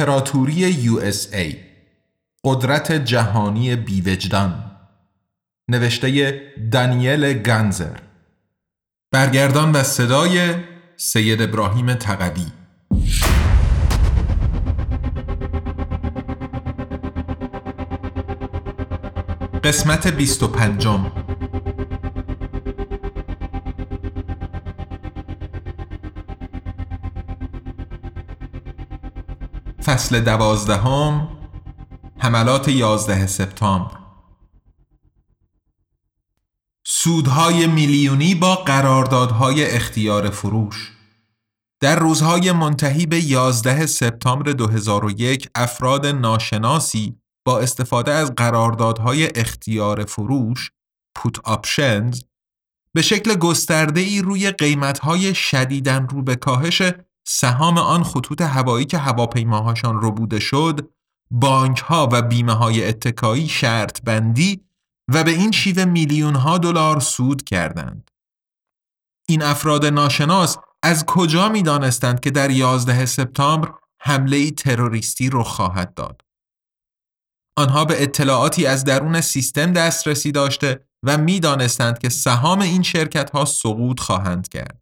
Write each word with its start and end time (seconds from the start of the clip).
امپراتوری 0.00 0.88
USA 0.88 1.56
قدرت 2.44 2.92
جهانی 2.92 3.76
بیوجدان. 3.76 4.70
نوشته 5.68 6.40
دانیل 6.72 7.32
گنزر 7.32 7.96
برگردان 9.12 9.72
و 9.72 9.82
صدای 9.82 10.54
سید 10.96 11.42
ابراهیم 11.42 11.94
تقوی. 11.94 12.46
قسمت 19.64 20.06
25 20.06 20.86
فصل 29.90 30.20
دوازدهم 30.20 31.28
حملات 32.18 32.68
یازده 32.68 33.26
سپتامبر. 33.26 33.96
سودهای 36.86 37.66
میلیونی 37.66 38.34
با 38.34 38.54
قراردادهای 38.54 39.70
اختیار 39.70 40.30
فروش. 40.30 40.92
در 41.80 41.98
روزهای 41.98 42.52
منتهی 42.52 43.06
به 43.06 43.24
11 43.24 43.86
سپتامبر 43.86 44.52
2001 44.52 45.48
افراد 45.54 46.06
ناشناسی 46.06 47.16
با 47.44 47.58
استفاده 47.58 48.12
از 48.12 48.34
قراردادهای 48.34 49.28
اختیار 49.34 50.04
فروش 50.04 50.70
put 51.14 51.38
options 51.38 52.22
به 52.94 53.02
شکل 53.02 53.34
گسترده 53.34 54.00
ای 54.00 54.22
روی 54.22 54.50
قیمتهای 54.50 55.34
شدیداً 55.34 56.08
رو 56.08 56.22
به 56.22 56.36
کاهش 56.36 56.82
سهام 57.32 57.78
آن 57.78 58.04
خطوط 58.04 58.40
هوایی 58.40 58.84
که 58.84 58.98
هواپیماهاشان 58.98 60.00
رو 60.00 60.10
بوده 60.10 60.40
شد 60.40 60.90
بانک 61.30 61.78
ها 61.78 62.08
و 62.12 62.22
بیمه 62.22 62.52
های 62.52 62.88
اتکایی 62.88 63.48
شرط 63.48 64.02
بندی 64.02 64.64
و 65.08 65.24
به 65.24 65.30
این 65.30 65.50
شیوه 65.50 65.84
میلیون 65.84 66.34
ها 66.34 66.58
دلار 66.58 67.00
سود 67.00 67.42
کردند. 67.42 68.10
این 69.28 69.42
افراد 69.42 69.86
ناشناس 69.86 70.56
از 70.82 71.06
کجا 71.06 71.48
می 71.48 71.62
دانستند 71.62 72.20
که 72.20 72.30
در 72.30 72.50
11 72.50 73.06
سپتامبر 73.06 73.72
حمله 74.00 74.50
تروریستی 74.50 75.30
رخ 75.32 75.48
خواهد 75.48 75.94
داد؟ 75.94 76.22
آنها 77.56 77.84
به 77.84 78.02
اطلاعاتی 78.02 78.66
از 78.66 78.84
درون 78.84 79.20
سیستم 79.20 79.72
دسترسی 79.72 80.32
داشته 80.32 80.86
و 81.02 81.18
می 81.18 81.40
دانستند 81.40 81.98
که 81.98 82.08
سهام 82.08 82.60
این 82.60 82.82
شرکت 82.82 83.30
ها 83.30 83.44
سقوط 83.44 84.00
خواهند 84.00 84.48
کرد. 84.48 84.79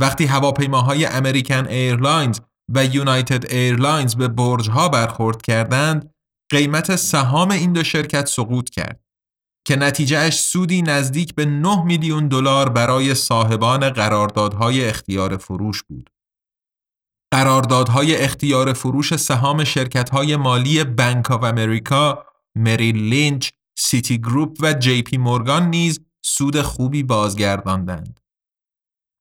وقتی 0.00 0.26
هواپیماهای 0.26 1.06
امریکن 1.06 1.66
ایرلاینز 1.66 2.40
و 2.74 2.84
یونایتد 2.84 3.52
ایرلاینز 3.52 4.16
به 4.16 4.28
برجها 4.28 4.88
برخورد 4.88 5.42
کردند، 5.42 6.14
قیمت 6.50 6.96
سهام 6.96 7.50
این 7.50 7.72
دو 7.72 7.84
شرکت 7.84 8.26
سقوط 8.26 8.70
کرد 8.70 9.00
که 9.66 9.76
نتیجهش 9.76 10.40
سودی 10.40 10.82
نزدیک 10.82 11.34
به 11.34 11.44
9 11.44 11.84
میلیون 11.84 12.28
دلار 12.28 12.68
برای 12.68 13.14
صاحبان 13.14 13.90
قراردادهای 13.90 14.88
اختیار 14.88 15.36
فروش 15.36 15.82
بود. 15.82 16.10
قراردادهای 17.32 18.16
اختیار 18.16 18.72
فروش 18.72 19.16
سهام 19.16 19.64
شرکت‌های 19.64 20.36
مالی 20.36 20.84
بانک 20.84 21.30
آف 21.30 21.42
امریکا، 21.42 22.24
مریل 22.54 22.96
لینچ، 22.96 23.50
سیتی 23.78 24.18
گروپ 24.18 24.56
و 24.60 24.72
جی 24.72 25.02
پی 25.02 25.16
مورگان 25.16 25.70
نیز 25.70 26.00
سود 26.24 26.62
خوبی 26.62 27.02
بازگرداندند. 27.02 28.20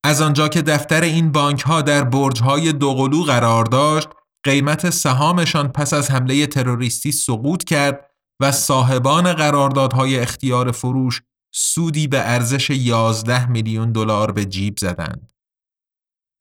از 0.03 0.21
آنجا 0.21 0.47
که 0.47 0.61
دفتر 0.61 1.01
این 1.01 1.31
بانک 1.31 1.61
ها 1.61 1.81
در 1.81 2.03
برج 2.03 2.41
های 2.41 2.73
دوقلو 2.73 3.23
قرار 3.23 3.65
داشت 3.65 4.09
قیمت 4.43 4.89
سهامشان 4.89 5.67
پس 5.67 5.93
از 5.93 6.11
حمله 6.11 6.47
تروریستی 6.47 7.11
سقوط 7.11 7.63
کرد 7.63 8.11
و 8.41 8.51
صاحبان 8.51 9.33
قراردادهای 9.33 10.19
اختیار 10.19 10.71
فروش 10.71 11.21
سودی 11.53 12.07
به 12.07 12.19
ارزش 12.19 12.69
11 12.69 13.49
میلیون 13.49 13.91
دلار 13.91 14.31
به 14.31 14.45
جیب 14.45 14.77
زدند. 14.77 15.33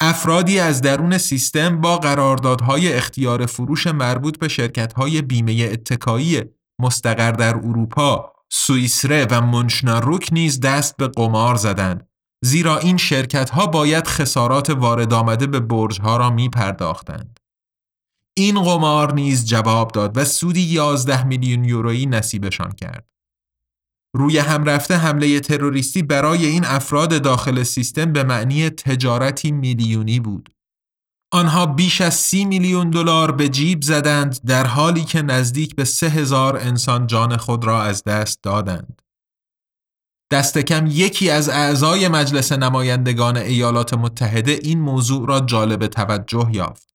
افرادی 0.00 0.59
از 0.59 0.81
درون 0.81 1.19
سیستم 1.19 1.81
با 1.81 1.99
قراردادهای 1.99 2.93
اختیار 2.93 3.47
فروش 3.47 3.87
مربوط 3.87 4.39
به 4.39 4.49
شرکت‌های 4.49 5.22
بیمه 5.22 5.69
اتکایی 5.72 6.43
مستقر 6.81 7.33
در 7.33 7.56
اروپا، 7.56 8.33
سوئیسره 8.53 9.27
و 9.31 9.41
منشناروک 9.41 10.28
نیز 10.33 10.61
دست 10.61 10.97
به 10.97 11.09
قمار 11.09 11.55
زدند 11.55 12.09
زیرا 12.45 12.79
این 12.79 12.97
شرکت 12.97 13.51
ها 13.51 13.67
باید 13.67 14.07
خسارات 14.07 14.71
وارد 14.71 15.13
آمده 15.13 15.47
به 15.47 15.61
برج 15.61 16.01
ها 16.01 16.17
را 16.17 16.31
می 16.31 16.49
پرداختند. 16.49 17.41
این 18.39 18.63
قمار 18.63 19.15
نیز 19.15 19.47
جواب 19.47 19.93
داد 19.93 20.17
و 20.17 20.25
سودی 20.25 20.61
11 20.61 21.25
میلیون 21.25 21.65
یورویی 21.65 22.07
نصیبشان 22.07 22.73
کرد. 22.73 23.09
روی 24.17 24.39
هم 24.39 24.65
رفته 24.65 24.97
حمله 24.97 25.41
تروریستی 25.41 26.03
برای 26.03 26.47
این 26.47 26.65
افراد 26.65 27.23
داخل 27.23 27.63
سیستم 27.63 28.13
به 28.13 28.25
معنی 28.25 28.71
تجارتی 28.71 29.53
میلیونی 29.53 30.21
بود. 30.21 30.49
آنها 31.33 31.67
بیش 31.67 32.01
از 32.01 32.15
سی 32.15 32.45
میلیون 32.45 32.91
دلار 32.91 33.33
به 33.33 33.49
جیب 33.49 33.83
زدند 33.83 34.41
در 34.47 34.67
حالی 34.67 35.05
که 35.05 35.23
نزدیک 35.23 35.77
به 35.77 35.85
سه 35.85 36.09
هزار 36.09 36.57
انسان 36.57 37.07
جان 37.07 37.37
خود 37.37 37.65
را 37.65 37.83
از 37.83 38.05
دست 38.05 38.43
دادند. 38.43 38.96
دست 40.31 40.59
کم 40.59 40.87
یکی 40.87 41.31
از 41.31 41.49
اعضای 41.49 42.09
مجلس 42.09 42.53
نمایندگان 42.53 43.37
ایالات 43.37 43.95
متحده 43.95 44.53
این 44.53 44.81
موضوع 44.81 45.29
را 45.29 45.41
جالب 45.41 45.87
توجه 45.87 46.51
یافت. 46.53 46.89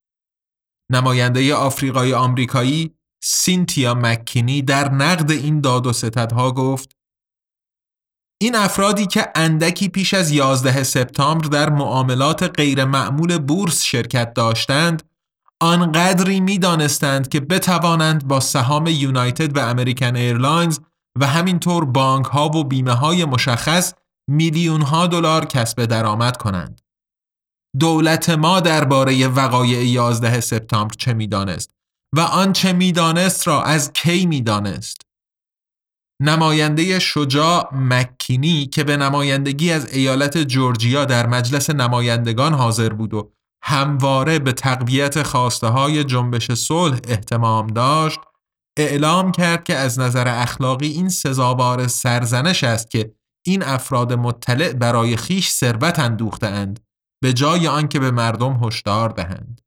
نماینده 0.92 1.56
آفریقایی 1.56 2.13
آمریکایی 2.14 2.96
سینتیا 3.24 3.94
مکینی 3.94 4.62
در 4.62 4.92
نقد 4.92 5.31
این 5.31 5.62
داد 5.62 5.88
و 5.88 5.94
ستدها 5.94 6.52
گفت 6.52 6.96
این 8.42 8.56
افرادی 8.56 9.08
که 9.08 9.31
اندکی 9.36 9.90
پیش 9.90 10.13
از 10.13 10.31
11 10.31 10.84
سپتامبر 10.84 11.48
در 11.48 11.69
معاملات 11.69 12.44
غیرمعمول 12.44 13.38
بورس 13.38 13.84
شرکت 13.84 14.34
داشتند 14.34 15.03
آنقدری 15.62 16.40
می 16.40 16.58
دانستند 16.58 17.28
که 17.28 17.40
بتوانند 17.40 18.28
با 18.28 18.40
سهام 18.40 18.88
یونایتد 18.88 19.58
و 19.58 19.59
امریکن 19.59 20.16
ایرلاینز 20.16 20.80
و 21.19 21.27
همینطور 21.27 21.85
بانک 21.85 22.25
ها 22.25 22.49
و 22.49 22.63
بیمه 22.63 22.94
های 22.94 23.25
مشخص 23.25 23.94
میلیون 24.29 24.81
ها 24.81 25.07
دلار 25.07 25.45
کسب 25.45 25.85
درآمد 25.85 26.38
کنند. 26.38 26.81
دولت 27.79 28.29
ما 28.29 28.59
درباره 28.59 29.27
وقایع 29.27 29.85
11 29.85 30.39
سپتامبر 30.39 30.94
چه 30.94 31.13
می‌دانست 31.13 31.71
و 32.16 32.19
آنچه 32.19 32.73
می‌دانست 32.73 33.47
را 33.47 33.63
از 33.63 33.94
کی 33.94 34.25
می‌دانست؟ 34.25 35.01
نماینده 36.21 37.00
شجاع 37.00 37.75
مکینی 37.75 38.65
که 38.65 38.83
به 38.83 38.97
نمایندگی 38.97 39.71
از 39.71 39.94
ایالت 39.94 40.38
جورجیا 40.38 41.06
در 41.06 41.27
مجلس 41.27 41.69
نمایندگان 41.69 42.53
حاضر 42.53 42.94
بود 42.94 43.13
و 43.13 43.31
همواره 43.63 44.39
به 44.39 44.51
تقویت 44.51 45.24
خواسته 45.24 45.68
های 45.68 46.03
جنبش 46.03 46.51
صلح 46.51 47.00
احتمام 47.07 47.68
داشت 47.68 48.19
اعلام 48.77 49.31
کرد 49.31 49.63
که 49.63 49.75
از 49.75 50.00
نظر 50.00 50.27
اخلاقی 50.27 50.88
این 50.88 51.09
سزاوار 51.09 51.88
سرزنش 51.88 52.63
است 52.63 52.91
که 52.91 53.13
این 53.45 53.63
افراد 53.63 54.13
مطلع 54.13 54.73
برای 54.73 55.18
خیش 55.18 55.50
ثروت 55.50 56.00
اندوخته 56.00 56.47
اند 56.47 56.79
به 57.23 57.33
جای 57.33 57.68
آنکه 57.68 58.00
به 58.00 58.12
مردم 58.12 58.63
هشدار 58.63 59.09
دهند. 59.09 59.62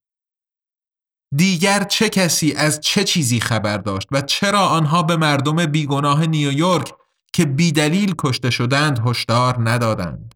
دیگر 1.36 1.82
چه 1.84 2.08
کسی 2.08 2.52
از 2.52 2.80
چه 2.80 3.04
چیزی 3.04 3.40
خبر 3.40 3.78
داشت 3.78 4.08
و 4.12 4.20
چرا 4.20 4.60
آنها 4.60 5.02
به 5.02 5.16
مردم 5.16 5.66
بیگناه 5.66 6.26
نیویورک 6.26 6.92
که 7.32 7.44
بیدلیل 7.44 8.14
کشته 8.18 8.50
شدند 8.50 9.00
هشدار 9.06 9.70
ندادند؟ 9.70 10.34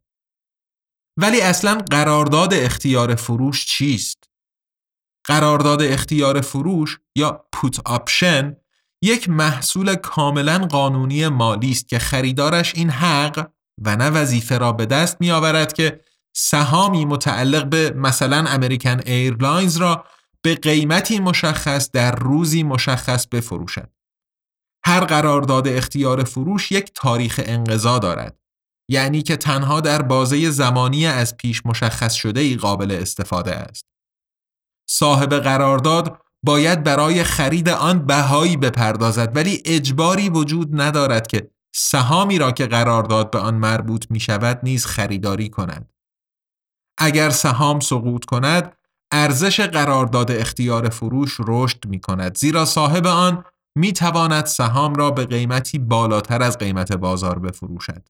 ولی 1.16 1.40
اصلا 1.40 1.78
قرارداد 1.90 2.54
اختیار 2.54 3.14
فروش 3.14 3.66
چیست؟ 3.66 4.27
قرارداد 5.28 5.82
اختیار 5.82 6.40
فروش 6.40 6.98
یا 7.16 7.44
put 7.52 7.80
option 7.84 8.56
یک 9.02 9.28
محصول 9.28 9.94
کاملا 9.94 10.58
قانونی 10.58 11.28
مالی 11.28 11.70
است 11.70 11.88
که 11.88 11.98
خریدارش 11.98 12.74
این 12.74 12.90
حق 12.90 13.48
و 13.84 13.96
نه 13.96 14.10
وظیفه 14.10 14.58
را 14.58 14.72
به 14.72 14.86
دست 14.86 15.16
می 15.20 15.30
آورد 15.30 15.72
که 15.72 16.00
سهامی 16.36 17.04
متعلق 17.04 17.68
به 17.68 17.90
مثلا 17.90 18.44
امریکن 18.48 19.00
ایرلاینز 19.06 19.76
را 19.76 20.04
به 20.42 20.54
قیمتی 20.54 21.20
مشخص 21.20 21.90
در 21.90 22.14
روزی 22.14 22.62
مشخص 22.62 23.26
بفروشد. 23.26 23.90
هر 24.84 25.04
قرارداد 25.04 25.68
اختیار 25.68 26.24
فروش 26.24 26.72
یک 26.72 26.92
تاریخ 26.94 27.40
انقضا 27.44 27.98
دارد. 27.98 28.38
یعنی 28.90 29.22
که 29.22 29.36
تنها 29.36 29.80
در 29.80 30.02
بازه 30.02 30.50
زمانی 30.50 31.06
از 31.06 31.36
پیش 31.36 31.66
مشخص 31.66 32.12
شده 32.14 32.40
ای 32.40 32.56
قابل 32.56 32.90
استفاده 32.90 33.54
است. 33.54 33.97
صاحب 34.90 35.34
قرارداد 35.34 36.20
باید 36.42 36.82
برای 36.82 37.24
خرید 37.24 37.68
آن 37.68 38.06
بهایی 38.06 38.56
بپردازد 38.56 39.36
ولی 39.36 39.62
اجباری 39.64 40.28
وجود 40.28 40.80
ندارد 40.80 41.26
که 41.26 41.50
سهامی 41.74 42.38
را 42.38 42.52
که 42.52 42.66
قرارداد 42.66 43.30
به 43.30 43.38
آن 43.38 43.54
مربوط 43.54 44.06
می 44.10 44.20
شود 44.20 44.60
نیز 44.62 44.86
خریداری 44.86 45.48
کند. 45.48 45.92
اگر 46.98 47.30
سهام 47.30 47.80
سقوط 47.80 48.24
کند 48.24 48.76
ارزش 49.12 49.60
قرارداد 49.60 50.30
اختیار 50.30 50.88
فروش 50.88 51.36
رشد 51.46 51.86
می 51.86 52.00
کند 52.00 52.36
زیرا 52.36 52.64
صاحب 52.64 53.06
آن 53.06 53.44
می 53.76 53.92
تواند 53.92 54.46
سهام 54.46 54.94
را 54.94 55.10
به 55.10 55.26
قیمتی 55.26 55.78
بالاتر 55.78 56.42
از 56.42 56.58
قیمت 56.58 56.92
بازار 56.92 57.38
بفروشد. 57.38 58.08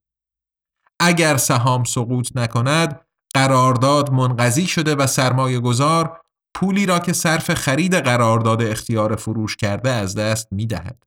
اگر 1.01 1.37
سهام 1.37 1.85
سقوط 1.85 2.29
نکند 2.35 3.01
قرارداد 3.35 4.11
منقضی 4.13 4.67
شده 4.67 4.95
و 4.95 5.07
سرمایه 5.07 5.61
گذار 5.61 6.21
پولی 6.59 6.87
را 6.87 6.99
که 6.99 7.13
صرف 7.13 7.55
خرید 7.55 7.95
قرارداد 7.95 8.63
اختیار 8.63 9.17
فروش 9.17 9.57
کرده 9.57 9.91
از 9.91 10.15
دست 10.15 10.49
می 10.53 10.67
دهد. 10.67 11.05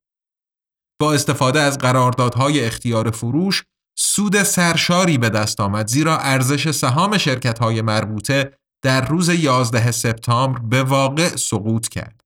با 1.02 1.14
استفاده 1.14 1.60
از 1.60 1.78
قراردادهای 1.78 2.66
اختیار 2.66 3.12
فروش 3.12 3.64
سود 3.98 4.44
سرشاری 4.44 5.18
به 5.18 5.30
دست 5.30 5.60
آمد 5.60 5.88
زیرا 5.88 6.18
ارزش 6.18 6.72
سهام 6.72 7.18
شرکت 7.18 7.60
های 7.60 7.82
مربوطه 7.82 8.58
در 8.84 9.08
روز 9.08 9.30
11 9.30 9.92
سپتامبر 9.92 10.60
به 10.60 10.84
واقع 10.84 11.36
سقوط 11.36 11.88
کرد. 11.88 12.24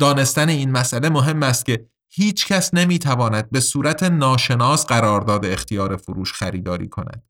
دانستن 0.00 0.48
این 0.48 0.70
مسئله 0.70 1.08
مهم 1.08 1.42
است 1.42 1.66
که 1.66 1.86
هیچ 2.12 2.46
کس 2.46 2.74
نمی 2.74 2.98
تواند 2.98 3.50
به 3.50 3.60
صورت 3.60 4.02
ناشناس 4.02 4.86
قرارداد 4.86 5.46
اختیار 5.46 5.96
فروش 5.96 6.32
خریداری 6.32 6.88
کند. 6.88 7.22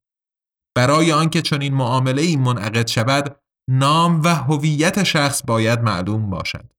برای 0.77 1.13
آنکه 1.13 1.43
چنین 1.43 1.75
معامله 1.75 2.23
ای 2.23 2.37
منعقد 2.37 2.87
شود، 2.87 3.41
نام 3.69 4.23
و 4.23 4.29
هویت 4.35 5.03
شخص 5.03 5.43
باید 5.47 5.81
معلوم 5.81 6.31
باشد. 6.31 6.73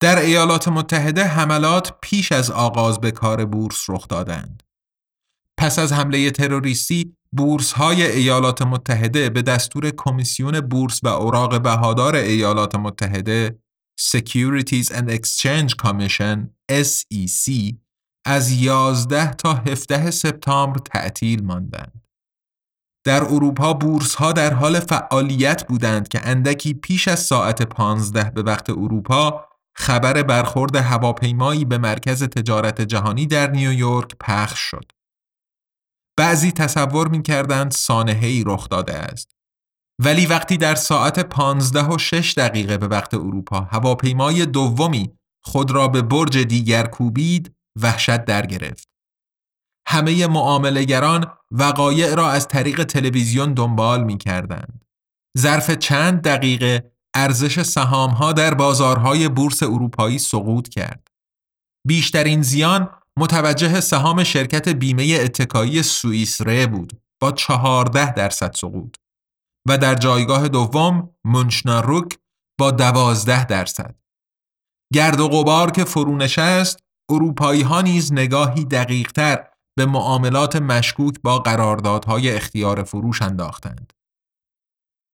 در 0.00 0.18
ایالات 0.18 0.68
متحده 0.68 1.24
حملات 1.24 2.00
پیش 2.02 2.32
از 2.32 2.50
آغاز 2.50 3.00
به 3.00 3.10
کار 3.10 3.44
بورس 3.44 3.84
رخ 3.88 4.08
دادند. 4.08 4.62
پس 5.58 5.78
از 5.78 5.92
حمله 5.92 6.30
تروریستی 6.30 7.16
بورس 7.32 7.72
های 7.72 8.02
ایالات 8.02 8.62
متحده 8.62 9.30
به 9.30 9.42
دستور 9.42 9.90
کمیسیون 9.90 10.60
بورس 10.60 11.00
و 11.02 11.08
اوراق 11.08 11.62
بهادار 11.62 12.14
ایالات 12.16 12.74
متحده 12.74 13.58
Securities 14.00 14.90
and 14.90 15.08
Exchange 15.08 15.74
Commission 15.82 16.48
SEC 16.70 17.74
از 18.26 18.52
11 18.52 19.32
تا 19.32 19.54
17 19.54 20.10
سپتامبر 20.10 20.78
تعطیل 20.78 21.44
ماندند. 21.44 22.03
در 23.04 23.24
اروپا 23.24 23.72
بورس 23.72 24.14
ها 24.14 24.32
در 24.32 24.54
حال 24.54 24.80
فعالیت 24.80 25.66
بودند 25.66 26.08
که 26.08 26.20
اندکی 26.28 26.74
پیش 26.74 27.08
از 27.08 27.20
ساعت 27.20 27.62
15 27.62 28.30
به 28.30 28.42
وقت 28.42 28.70
اروپا 28.70 29.44
خبر 29.76 30.22
برخورد 30.22 30.76
هواپیمایی 30.76 31.64
به 31.64 31.78
مرکز 31.78 32.22
تجارت 32.22 32.80
جهانی 32.80 33.26
در 33.26 33.50
نیویورک 33.50 34.16
پخش 34.20 34.58
شد. 34.58 34.92
بعضی 36.18 36.52
تصور 36.52 37.08
می 37.08 37.22
کردند 37.22 37.70
سانحه‌ای 37.70 38.44
رخ 38.46 38.68
داده 38.68 38.94
است. 38.94 39.30
ولی 39.98 40.26
وقتی 40.26 40.56
در 40.56 40.74
ساعت 40.74 41.18
15 41.18 41.82
و 41.82 41.98
6 41.98 42.34
دقیقه 42.36 42.78
به 42.78 42.88
وقت 42.88 43.14
اروپا 43.14 43.60
هواپیمای 43.60 44.46
دومی 44.46 45.12
خود 45.42 45.70
را 45.70 45.88
به 45.88 46.02
برج 46.02 46.38
دیگر 46.38 46.86
کوبید 46.86 47.54
وحشت 47.82 48.24
در 48.24 48.46
گرفت. 48.46 48.93
همه 49.86 50.26
معاملهگران 50.26 51.26
وقایع 51.50 52.14
را 52.14 52.30
از 52.30 52.48
طریق 52.48 52.84
تلویزیون 52.84 53.54
دنبال 53.54 54.04
می 54.04 54.18
کردند. 54.18 54.84
ظرف 55.38 55.70
چند 55.70 56.22
دقیقه 56.22 56.92
ارزش 57.14 57.62
سهام 57.62 58.10
ها 58.10 58.32
در 58.32 58.54
بازارهای 58.54 59.28
بورس 59.28 59.62
اروپایی 59.62 60.18
سقوط 60.18 60.68
کرد. 60.68 61.08
بیشترین 61.86 62.42
زیان 62.42 62.90
متوجه 63.18 63.80
سهام 63.80 64.24
شرکت 64.24 64.68
بیمه 64.68 65.18
اتکایی 65.20 65.82
سوئیس 65.82 66.40
ره 66.40 66.66
بود 66.66 67.00
با 67.20 67.32
14 67.32 68.14
درصد 68.14 68.54
سقوط 68.54 68.96
و 69.68 69.78
در 69.78 69.94
جایگاه 69.94 70.48
دوم 70.48 71.10
منشناروک 71.24 72.18
با 72.60 72.70
12 72.70 73.44
درصد. 73.44 73.94
گرد 74.94 75.20
و 75.20 75.28
غبار 75.28 75.70
که 75.70 75.84
فرونشست 75.84 76.78
اروپایی 77.10 77.62
ها 77.62 77.80
نیز 77.80 78.12
نگاهی 78.12 78.64
دقیقتر 78.64 79.46
به 79.78 79.86
معاملات 79.86 80.56
مشکوک 80.56 81.14
با 81.22 81.38
قراردادهای 81.38 82.30
اختیار 82.30 82.82
فروش 82.82 83.22
انداختند. 83.22 83.92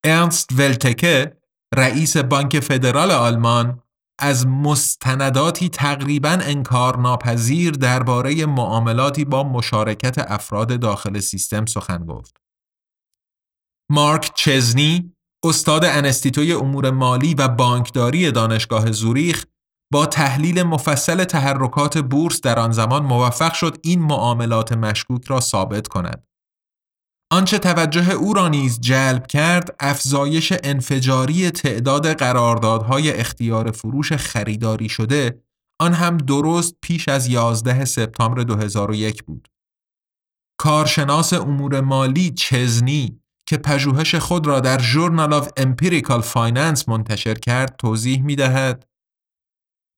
ارنست 0.05 0.49
ولتکه 0.53 1.37
رئیس 1.75 2.17
بانک 2.17 2.61
فدرال 2.61 3.11
آلمان 3.11 3.83
از 4.21 4.47
مستنداتی 4.47 5.69
تقریبا 5.69 6.39
انکار 6.43 6.97
ناپذیر 6.97 7.71
درباره 7.71 8.47
معاملاتی 8.47 9.25
با 9.25 9.45
مشارکت 9.45 10.31
افراد 10.33 10.81
داخل 10.81 11.21
سیستم 11.21 11.67
سخن 11.67 12.07
گفت. 12.07 12.37
مارک 13.91 14.33
چزنی 14.35 15.17
استاد 15.45 15.85
انستیتوی 15.85 16.53
امور 16.53 16.91
مالی 16.91 17.35
و 17.35 17.49
بانکداری 17.49 18.33
دانشگاه 18.33 18.93
زوریخ 18.93 19.45
با 19.93 20.07
تحلیل 20.07 20.63
مفصل 20.63 21.25
تحرکات 21.25 21.99
بورس 21.99 22.41
در 22.41 22.59
آن 22.59 22.73
زمان 22.73 23.05
موفق 23.05 23.53
شد 23.53 23.77
این 23.83 24.03
معاملات 24.03 24.73
مشکوک 24.73 25.25
را 25.25 25.41
ثابت 25.41 25.89
کند. 25.89 26.27
آنچه 27.33 27.59
توجه 27.59 28.11
او 28.11 28.35
را 28.35 28.49
نیز 28.49 28.81
جلب 28.81 29.27
کرد 29.27 29.77
افزایش 29.81 30.53
انفجاری 30.65 31.51
تعداد 31.51 32.13
قراردادهای 32.13 33.13
اختیار 33.13 33.71
فروش 33.71 34.13
خریداری 34.13 34.89
شده 34.89 35.43
آن 35.81 35.93
هم 35.93 36.17
درست 36.17 36.75
پیش 36.83 37.09
از 37.09 37.29
11 37.29 37.85
سپتامبر 37.85 38.43
2001 38.43 39.25
بود. 39.25 39.49
کارشناس 40.61 41.33
امور 41.33 41.81
مالی 41.81 42.31
چزنی 42.31 43.21
که 43.47 43.57
پژوهش 43.57 44.15
خود 44.15 44.47
را 44.47 44.61
در 44.61 44.79
Journal 44.79 45.33
of 45.33 45.49
Empirical 45.57 46.21
Finance 46.21 46.89
منتشر 46.89 47.35
کرد 47.35 47.77
توضیح 47.77 48.23
می 48.23 48.37
دهد 48.37 48.90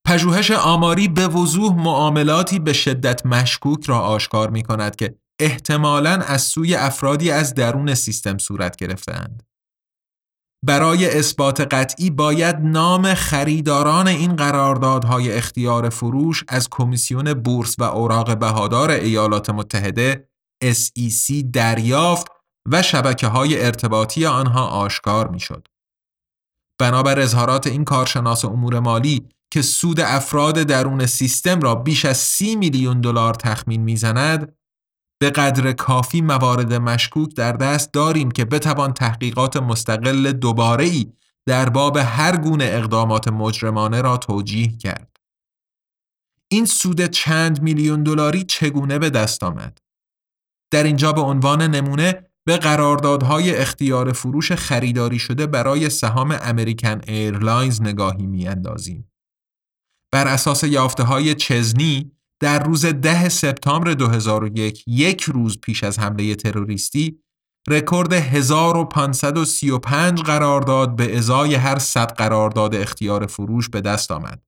پژوهش 0.07 0.51
آماری 0.51 1.09
به 1.09 1.29
وضوح 1.29 1.75
معاملاتی 1.77 2.59
به 2.59 2.73
شدت 2.73 3.27
مشکوک 3.27 3.85
را 3.85 3.99
آشکار 3.99 4.51
می 4.51 4.63
کند 4.63 4.97
که 4.97 5.15
احتمالاً 5.41 6.11
از 6.11 6.43
سوی 6.43 6.75
افرادی 6.75 7.31
از 7.31 7.55
درون 7.55 7.95
سیستم 7.95 8.39
صورت 8.39 8.77
گرفتهاند. 8.77 9.43
برای 10.65 11.19
اثبات 11.19 11.61
قطعی 11.61 12.11
باید 12.11 12.57
نام 12.57 13.15
خریداران 13.15 14.09
این 14.09 14.37
قراردادهای 14.37 15.33
اختیار 15.33 15.89
فروش 15.89 16.45
از 16.49 16.69
کمیسیون 16.71 17.35
بورس 17.35 17.77
و 17.79 17.83
اوراق 17.83 18.39
بهادار 18.39 18.91
ایالات 18.91 19.51
متحده 19.51 20.29
SEC 20.65 21.45
دریافت 21.53 22.27
و 22.71 22.83
شبکه 22.83 23.27
های 23.27 23.65
ارتباطی 23.65 24.27
آنها 24.27 24.67
آشکار 24.67 25.29
می 25.29 25.41
شد. 25.41 25.67
بنابر 26.81 27.21
اظهارات 27.21 27.67
این 27.67 27.85
کارشناس 27.85 28.45
امور 28.45 28.81
مالی 28.81 29.29
که 29.53 29.63
سود 29.63 30.01
افراد 30.01 30.63
درون 30.63 31.07
سیستم 31.07 31.61
را 31.61 31.75
بیش 31.75 32.05
از 32.05 32.17
سی 32.19 32.57
میلیون 32.57 33.01
دلار 33.01 33.35
تخمین 33.35 33.83
می‌زند 33.83 34.57
به 35.21 35.31
قدر 35.31 35.73
کافی 35.73 36.21
موارد 36.21 36.75
مشکوک 36.75 37.35
در 37.35 37.53
دست 37.53 37.93
داریم 37.93 38.31
که 38.31 38.45
بتوان 38.45 38.93
تحقیقات 38.93 39.57
مستقل 39.57 40.33
دوباره 40.33 40.85
ای 40.85 41.13
در 41.47 41.69
باب 41.69 41.97
هر 41.97 42.37
گونه 42.37 42.65
اقدامات 42.65 43.29
مجرمانه 43.29 44.01
را 44.01 44.17
توجیه 44.17 44.77
کرد. 44.77 45.17
این 46.49 46.67
سود 46.67 47.07
چند 47.07 47.63
میلیون 47.63 48.03
دلاری 48.03 48.45
چگونه 48.45 48.99
به 48.99 49.11
دست 49.11 49.43
آمد؟ 49.43 49.79
در 50.71 50.83
اینجا 50.83 51.13
به 51.13 51.21
عنوان 51.21 51.63
نمونه 51.63 52.31
به 52.45 52.57
قراردادهای 52.57 53.57
اختیار 53.57 54.13
فروش 54.13 54.53
خریداری 54.53 55.19
شده 55.19 55.47
برای 55.47 55.91
سهام 55.91 56.39
امریکن 56.43 57.01
ایرلاینز 57.09 57.83
نگاهی 57.83 58.27
میاندازیم. 58.27 59.12
بر 60.13 60.29
اساس 60.29 60.65
یافته 60.65 61.03
های 61.03 61.35
چزنی 61.35 62.13
در 62.41 62.63
روز 62.63 62.87
ده 62.87 63.29
سپتامبر 63.29 63.95
2001 63.95 64.85
یک 64.87 65.23
روز 65.23 65.61
پیش 65.61 65.85
از 65.85 65.99
حمله 65.99 66.35
تروریستی 66.35 67.19
رکورد 67.69 68.13
1535 68.13 70.21
قرارداد 70.21 70.97
به 70.97 71.19
ازای 71.19 71.55
هر 71.55 71.79
100 71.79 72.13
قرارداد 72.13 72.75
اختیار 72.75 73.27
فروش 73.27 73.69
به 73.69 73.81
دست 73.81 74.11
آمد. 74.11 74.43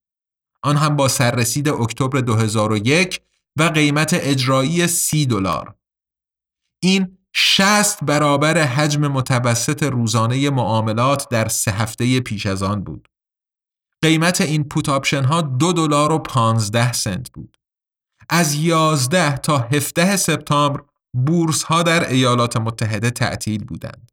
آن 0.62 0.76
هم 0.76 0.96
با 0.96 1.08
سررسید 1.08 1.68
اکتبر 1.68 2.20
2001 2.20 3.20
و 3.58 3.62
قیمت 3.62 4.14
اجرایی 4.14 4.86
30 4.86 5.26
دلار. 5.26 5.74
این 6.82 7.18
60 7.32 8.04
برابر 8.04 8.58
حجم 8.58 9.08
متوسط 9.08 9.82
روزانه 9.82 10.50
معاملات 10.50 11.28
در 11.30 11.48
سه 11.48 11.70
هفته 11.70 12.20
پیش 12.20 12.46
از 12.46 12.62
آن 12.62 12.84
بود. 12.84 13.08
قیمت 14.04 14.40
این 14.40 14.64
put 14.64 14.88
option 14.88 15.24
ها 15.24 15.40
دو 15.40 15.72
دلار 15.72 16.12
و 16.12 16.18
15 16.18 16.92
سنت 16.92 17.32
بود. 17.32 17.56
از 18.30 18.54
11 18.54 19.36
تا 19.36 19.58
17 19.58 20.16
سپتامبر 20.16 20.82
بورس 21.26 21.62
ها 21.62 21.82
در 21.82 22.08
ایالات 22.08 22.56
متحده 22.56 23.10
تعطیل 23.10 23.64
بودند. 23.64 24.12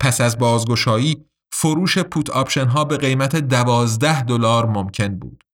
پس 0.00 0.20
از 0.20 0.38
بازگشایی 0.38 1.24
فروش 1.52 1.98
put 1.98 2.30
option 2.30 2.66
ها 2.66 2.84
به 2.84 2.96
قیمت 2.96 3.36
12 3.36 4.22
دلار 4.22 4.66
ممکن 4.66 5.18
بود. 5.18 5.44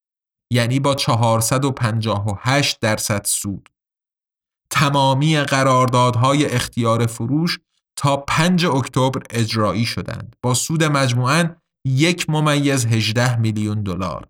یعنی 0.53 0.81
با 0.81 0.95
458 0.95 2.81
درصد 2.81 3.25
سود. 3.25 3.69
تمامی 4.71 5.37
قراردادهای 5.37 6.47
اختیار 6.47 7.07
فروش 7.07 7.59
تا 7.97 8.17
5 8.17 8.67
اکتبر 8.67 9.23
اجرایی 9.31 9.87
شدند 9.87 10.37
با 10.43 10.55
سود 10.55 10.85
مجموعاً 10.85 11.49
یک 11.85 12.31
ممیز 12.31 12.87
18 12.87 13.37
میلیون 13.37 13.83
دلار. 13.83 14.29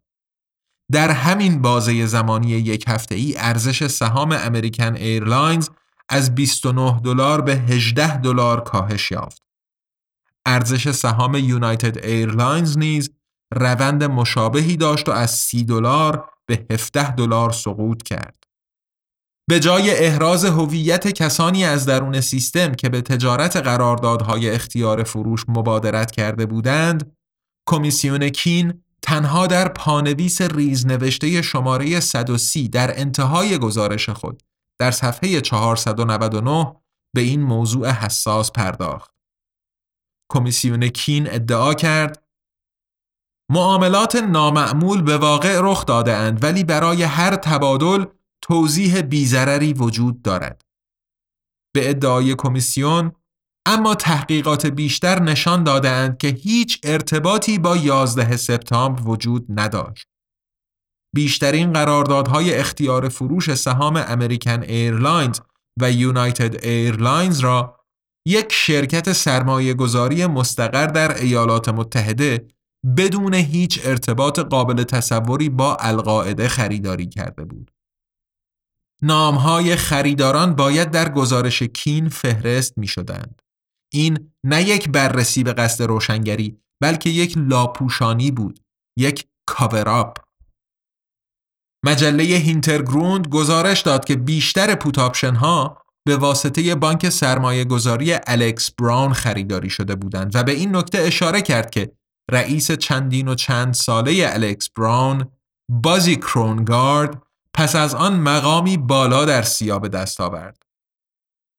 در 0.93 1.11
همین 1.11 1.63
بازه 1.63 2.07
زمانی 2.07 2.49
یک 2.49 2.85
هفته 2.89 3.15
ای 3.15 3.35
ارزش 3.37 3.87
سهام 3.87 4.33
امریکن 4.33 4.97
ایرلاینز 4.97 5.69
از 6.09 6.35
29 6.35 7.01
دلار 7.01 7.41
به 7.41 7.55
18 7.55 8.21
دلار 8.21 8.61
کاهش 8.61 9.11
یافت. 9.11 9.43
ارزش 10.47 10.91
سهام 10.91 11.35
یونایتد 11.35 12.05
ایرلاینز 12.05 12.79
نیز 12.79 13.11
روند 13.55 14.05
مشابهی 14.05 14.77
داشت 14.77 15.09
و 15.09 15.13
از 15.13 15.31
30 15.31 15.65
دلار 15.65 16.31
به 16.47 16.67
17 16.71 17.15
دلار 17.15 17.53
سقوط 17.53 18.03
کرد. 18.03 18.45
به 19.49 19.61
جای 19.61 19.91
احراز 19.91 20.45
هویت 20.45 21.09
کسانی 21.09 21.65
از 21.65 21.87
درون 21.87 22.21
سیستم 22.21 22.73
که 22.73 22.89
به 22.89 23.03
تجارت 23.03 23.57
قراردادهای 23.57 24.51
اختیار 24.51 25.03
فروش 25.03 25.45
مبادرت 25.49 26.11
کرده 26.11 26.47
بودند، 26.47 27.17
کمیسیون 27.69 28.29
کین 28.29 28.85
تنها 29.03 29.47
در 29.47 29.69
پانویس 29.69 30.41
ریزنوشته 30.41 31.43
شماره 31.43 32.01
130 32.01 32.69
در 32.69 33.01
انتهای 33.01 33.59
گزارش 33.59 34.09
خود 34.09 34.43
در 34.81 34.91
صفحه 34.91 35.41
499 35.41 36.77
به 37.15 37.21
این 37.21 37.43
موضوع 37.43 37.91
حساس 37.91 38.53
پرداخت. 38.53 39.15
کمیسیون 40.33 40.89
کین 40.89 41.31
ادعا 41.31 41.75
کرد 41.75 42.25
معاملات 43.51 44.17
نامعمول 44.17 45.03
به 45.03 45.19
واقع 45.19 45.61
رخ 45.63 45.87
داده 45.87 46.13
اند 46.13 46.45
ولی 46.45 46.65
برای 46.65 47.03
هر 47.03 47.37
تبادل 47.37 48.05
توضیح 48.43 49.01
بی‌ضرری 49.01 49.73
وجود 49.73 50.23
دارد. 50.23 50.63
به 51.75 51.91
ادعای 51.91 52.35
کمیسیون 52.35 53.13
اما 53.67 53.95
تحقیقات 53.95 54.67
بیشتر 54.67 55.23
نشان 55.23 55.65
دادند 55.65 56.19
که 56.19 56.29
هیچ 56.29 56.81
ارتباطی 56.83 57.59
با 57.59 57.77
11 57.77 58.37
سپتامبر 58.37 59.03
وجود 59.03 59.47
نداشت. 59.49 60.07
بیشترین 61.15 61.73
قراردادهای 61.73 62.55
اختیار 62.55 63.09
فروش 63.09 63.55
سهام 63.55 63.97
امریکن 63.97 64.63
ایرلاینز 64.63 65.41
و 65.81 65.93
یونایتد 65.93 66.65
ایرلاینز 66.65 67.41
را 67.41 67.81
یک 68.27 68.53
شرکت 68.53 69.13
سرمایه 69.13 69.75
گذاری 69.75 70.27
مستقر 70.27 70.87
در 70.87 71.17
ایالات 71.17 71.69
متحده 71.69 72.49
بدون 72.97 73.35
هیچ 73.35 73.81
ارتباط 73.85 74.39
قابل 74.39 74.83
تصوری 74.83 75.49
با 75.49 75.77
القاعده 75.77 76.49
خریداری 76.49 77.07
کرده 77.07 77.45
بود. 77.45 77.71
نامهای 79.03 79.77
خریداران 79.77 80.55
باید 80.55 80.91
در 80.91 81.09
گزارش 81.09 81.63
کین 81.63 82.09
فهرست 82.09 82.79
می 82.79 82.87
شدند. 82.87 83.44
این 83.95 84.33
نه 84.45 84.63
یک 84.63 84.89
بررسی 84.89 85.43
به 85.43 85.53
قصد 85.53 85.85
روشنگری 85.85 86.59
بلکه 86.83 87.11
یک 87.11 87.35
لاپوشانی 87.39 88.31
بود 88.31 88.61
یک 88.99 89.27
cover-up 89.47 90.19
مجله 91.87 92.25
هینترگروند 92.25 93.29
گزارش 93.29 93.81
داد 93.81 94.05
که 94.05 94.17
بیشتر 94.17 94.75
put 94.75 94.95
option 94.95 95.35
ها 95.35 95.83
به 96.07 96.17
واسطه 96.17 96.75
بانک 96.75 97.09
سرمایه 97.09 97.65
گذاری 97.65 98.15
الکس 98.27 98.71
براون 98.71 99.13
خریداری 99.13 99.71
شده 99.71 99.95
بودند 99.95 100.37
و 100.37 100.43
به 100.43 100.53
این 100.53 100.77
نکته 100.77 100.99
اشاره 100.99 101.43
کرد 101.43 101.71
که 101.71 101.93
رئیس 102.31 102.71
چندین 102.71 103.29
و 103.29 103.35
چند 103.35 103.75
ساله 103.75 104.31
الکس 104.33 104.71
براون 104.71 105.31
بازی 105.71 106.17
کرونگارد 106.17 107.23
پس 107.55 107.77
از 107.77 107.95
آن 107.95 108.21
مقامی 108.21 108.77
بالا 108.77 109.25
در 109.25 109.43
سیا 109.43 109.79
به 109.79 109.89
دست 109.89 110.21
آورد. 110.21 110.63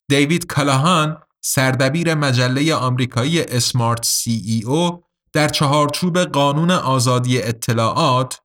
دیوید 0.09 0.47
کلاهان 0.47 1.24
سردبیر 1.47 2.15
مجله 2.15 2.75
آمریکایی 2.75 3.41
Smart 3.41 4.05
CEO 4.05 5.03
در 5.33 5.47
چهارچوب 5.47 6.17
قانون 6.17 6.71
آزادی 6.71 7.41
اطلاعات 7.41 8.41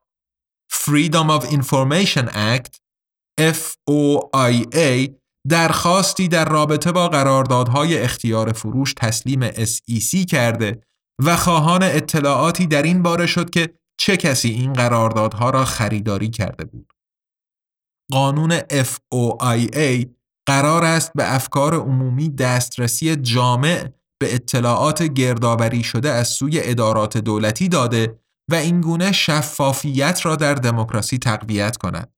Freedom 0.73 1.41
of 1.41 1.45
Information 1.45 2.29
Act 2.29 2.79
FOIA 3.41 5.11
درخواستی 5.49 6.29
در 6.29 6.45
رابطه 6.45 6.93
با 6.93 7.09
قراردادهای 7.09 7.99
اختیار 7.99 8.53
فروش 8.53 8.95
تسلیم 8.95 9.51
SEC 9.51 10.25
کرده 10.31 10.83
و 11.25 11.37
خواهان 11.37 11.83
اطلاعاتی 11.83 12.67
در 12.67 12.83
این 12.83 13.03
باره 13.03 13.27
شد 13.27 13.51
که 13.51 13.75
چه 14.01 14.17
کسی 14.17 14.49
این 14.49 14.73
قراردادها 14.73 15.51
را 15.51 15.65
خریداری 15.65 16.31
کرده 16.31 16.65
بود. 16.65 16.93
قانون 18.11 18.59
FOIA 18.61 20.20
قرار 20.51 20.85
است 20.85 21.13
به 21.15 21.35
افکار 21.35 21.75
عمومی 21.75 22.29
دسترسی 22.29 23.17
جامع 23.17 23.93
به 24.21 24.35
اطلاعات 24.35 25.03
گردآوری 25.03 25.83
شده 25.83 26.11
از 26.11 26.29
سوی 26.29 26.61
ادارات 26.63 27.19
دولتی 27.19 27.69
داده 27.69 28.19
و 28.51 28.55
اینگونه 28.55 29.13
شفافیت 29.13 30.27
را 30.27 30.37
در 30.37 30.55
دموکراسی 30.55 31.19
تقویت 31.19 31.77
کند. 31.77 32.13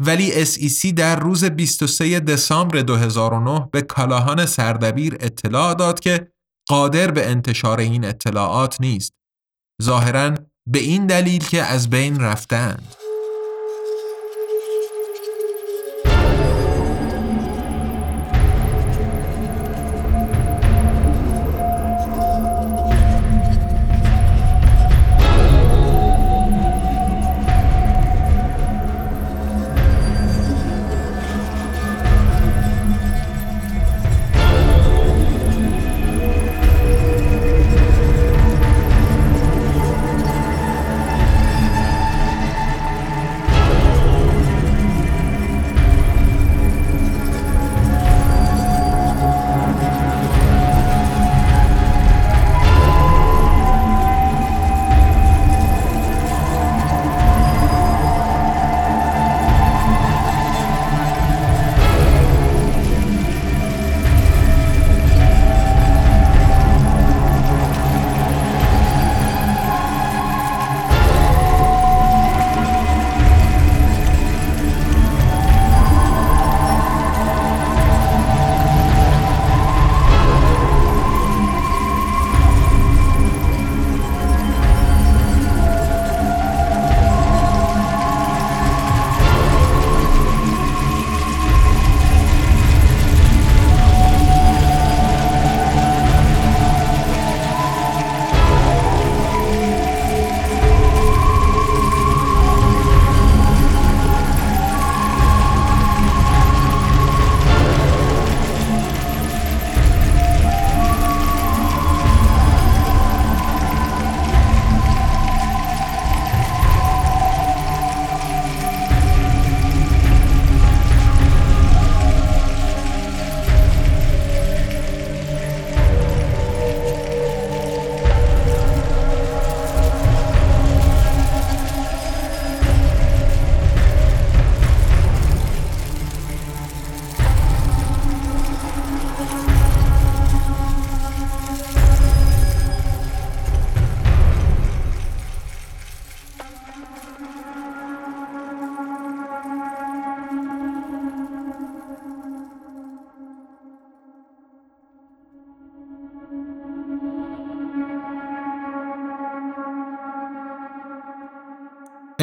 ولی 0.00 0.44
SEC 0.46 0.92
در 0.92 1.20
روز 1.20 1.44
23 1.44 2.20
دسامبر 2.20 2.80
2009 2.80 3.68
به 3.72 3.82
کالاهان 3.82 4.46
سردبیر 4.46 5.16
اطلاع 5.20 5.74
داد 5.74 6.00
که 6.00 6.32
قادر 6.68 7.10
به 7.10 7.30
انتشار 7.30 7.80
این 7.80 8.04
اطلاعات 8.04 8.80
نیست. 8.80 9.12
ظاهرا 9.82 10.34
به 10.66 10.78
این 10.78 11.06
دلیل 11.06 11.44
که 11.44 11.62
از 11.62 11.90
بین 11.90 12.20
رفتند. 12.20 13.01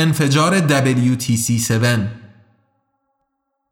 انفجار 0.10 0.68
WTC7 0.68 2.00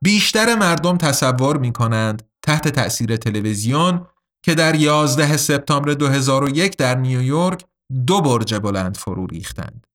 بیشتر 0.01 0.56
مردم 0.56 0.98
تصور 0.98 1.58
می 1.58 1.72
کنند 1.72 2.24
تحت 2.41 2.67
تأثیر 2.67 3.17
تلویزیون 3.17 4.08
که 4.44 4.56
در 4.56 4.75
11 4.75 5.38
سپتامبر 5.38 5.94
2001 5.94 6.77
در 6.77 6.96
نیویورک 6.96 7.65
دو 8.08 8.22
برج 8.22 8.56
بلند 8.56 8.98
فرو 8.98 9.25
ریختند. 9.27 9.88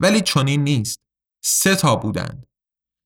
ولی 0.00 0.20
چنین 0.20 0.64
نیست. 0.64 1.00
سه 1.44 1.74
تا 1.74 1.96
بودند. 1.96 2.46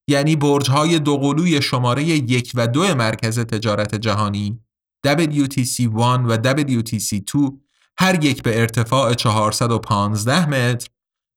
یعنی 0.07 0.35
برج‌های 0.35 0.99
دوقلوی 0.99 1.61
شماره 1.61 2.03
یک 2.03 2.51
و 2.55 2.67
دو 2.67 2.95
مرکز 2.95 3.39
تجارت 3.39 3.95
جهانی 3.95 4.59
WTC1 5.07 5.99
و 5.99 6.37
WTC2 6.37 7.53
هر 7.99 8.23
یک 8.23 8.43
به 8.43 8.59
ارتفاع 8.59 9.13
415 9.13 10.45
متر 10.45 10.87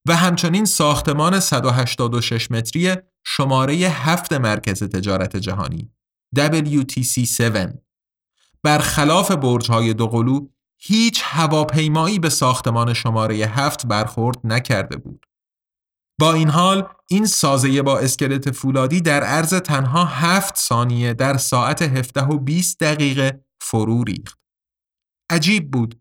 و 0.08 0.16
همچنین 0.16 0.64
ساختمان 0.64 1.40
186 1.40 2.50
متری 2.50 2.94
شماره 3.24 3.74
هفت 3.74 4.32
مرکز 4.32 4.82
تجارت 4.82 5.36
جهانی 5.36 5.90
WTC7 6.36 7.78
برخلاف 8.62 9.30
برج‌های 9.30 9.94
دوقلو 9.94 10.48
هیچ 10.78 11.22
هواپیمایی 11.24 12.18
به 12.18 12.28
ساختمان 12.28 12.94
شماره 12.94 13.36
هفت 13.36 13.86
برخورد 13.86 14.36
نکرده 14.44 14.96
بود. 14.96 15.26
با 16.20 16.32
این 16.32 16.48
حال 16.48 16.88
این 17.10 17.26
سازه 17.26 17.82
با 17.82 17.98
اسکلت 17.98 18.50
فولادی 18.50 19.00
در 19.00 19.22
عرض 19.22 19.54
تنها 19.54 20.04
هفت 20.04 20.56
ثانیه 20.56 21.14
در 21.14 21.36
ساعت 21.36 21.82
17 21.82 22.22
و 22.22 22.38
20 22.38 22.80
دقیقه 22.80 23.44
فرو 23.60 24.04
ریخت. 24.04 24.38
عجیب 25.30 25.70
بود. 25.70 26.00